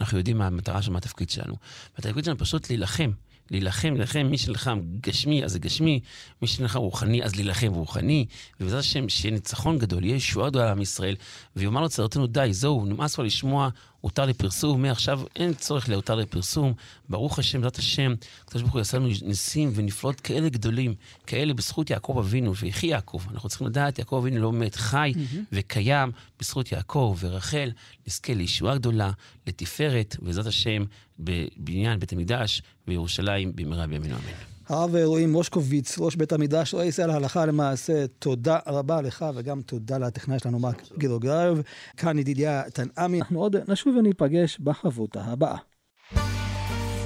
[0.01, 1.55] אנחנו יודעים מה המטרה של מה התפקיד שלנו.
[1.95, 3.11] והתפקיד שלנו פשוט להילחם.
[3.51, 5.99] להילחם, להילחם, מי שנלחם גשמי, אז זה גשמי,
[6.41, 8.25] מי שנלחם רוחני, אז להילחם רוחני,
[8.59, 11.15] ובעזרת השם, שיהיה ניצחון גדול, יהיה ישועה גדולה לעם ישראל,
[11.55, 13.69] ויאמר לצרתנו די, זהו, נמאס כבר לשמוע
[14.01, 16.73] הותר לפרסום, מעכשיו אין צורך להותר לפרסום.
[17.09, 20.95] ברוך השם, בעזרת השם, הקדוש ברוך הוא יעשה לנו ניסים ונפלאות כאלה גדולים,
[21.27, 23.21] כאלה בזכות יעקב אבינו, ויחי יעקב.
[23.31, 25.37] אנחנו צריכים לדעת, יעקב אבינו לא מת, חי mm-hmm.
[25.51, 27.71] וקיים בזכות יעקב ורחל,
[28.07, 29.11] נזכה לישועה גדולה,
[29.47, 30.85] לתפארת, בעזרת השם,
[31.19, 34.50] בבניין בית המקדש בירושלים במהרה בימינו אמן.
[34.71, 39.97] הרב אלוהים מושקוביץ, ראש בית המדרש, לא יישא להלכה למעשה, תודה רבה לך וגם תודה
[39.97, 41.61] לטכנאי שלנו מרק גילוגרב.
[41.97, 45.57] כאן ידידיה תנעמי, אנחנו עוד נשוב וניפגש בחברותה הבאה.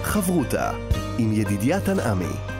[0.03, 0.71] חברותה
[1.17, 2.54] עם ידידיה תנעמי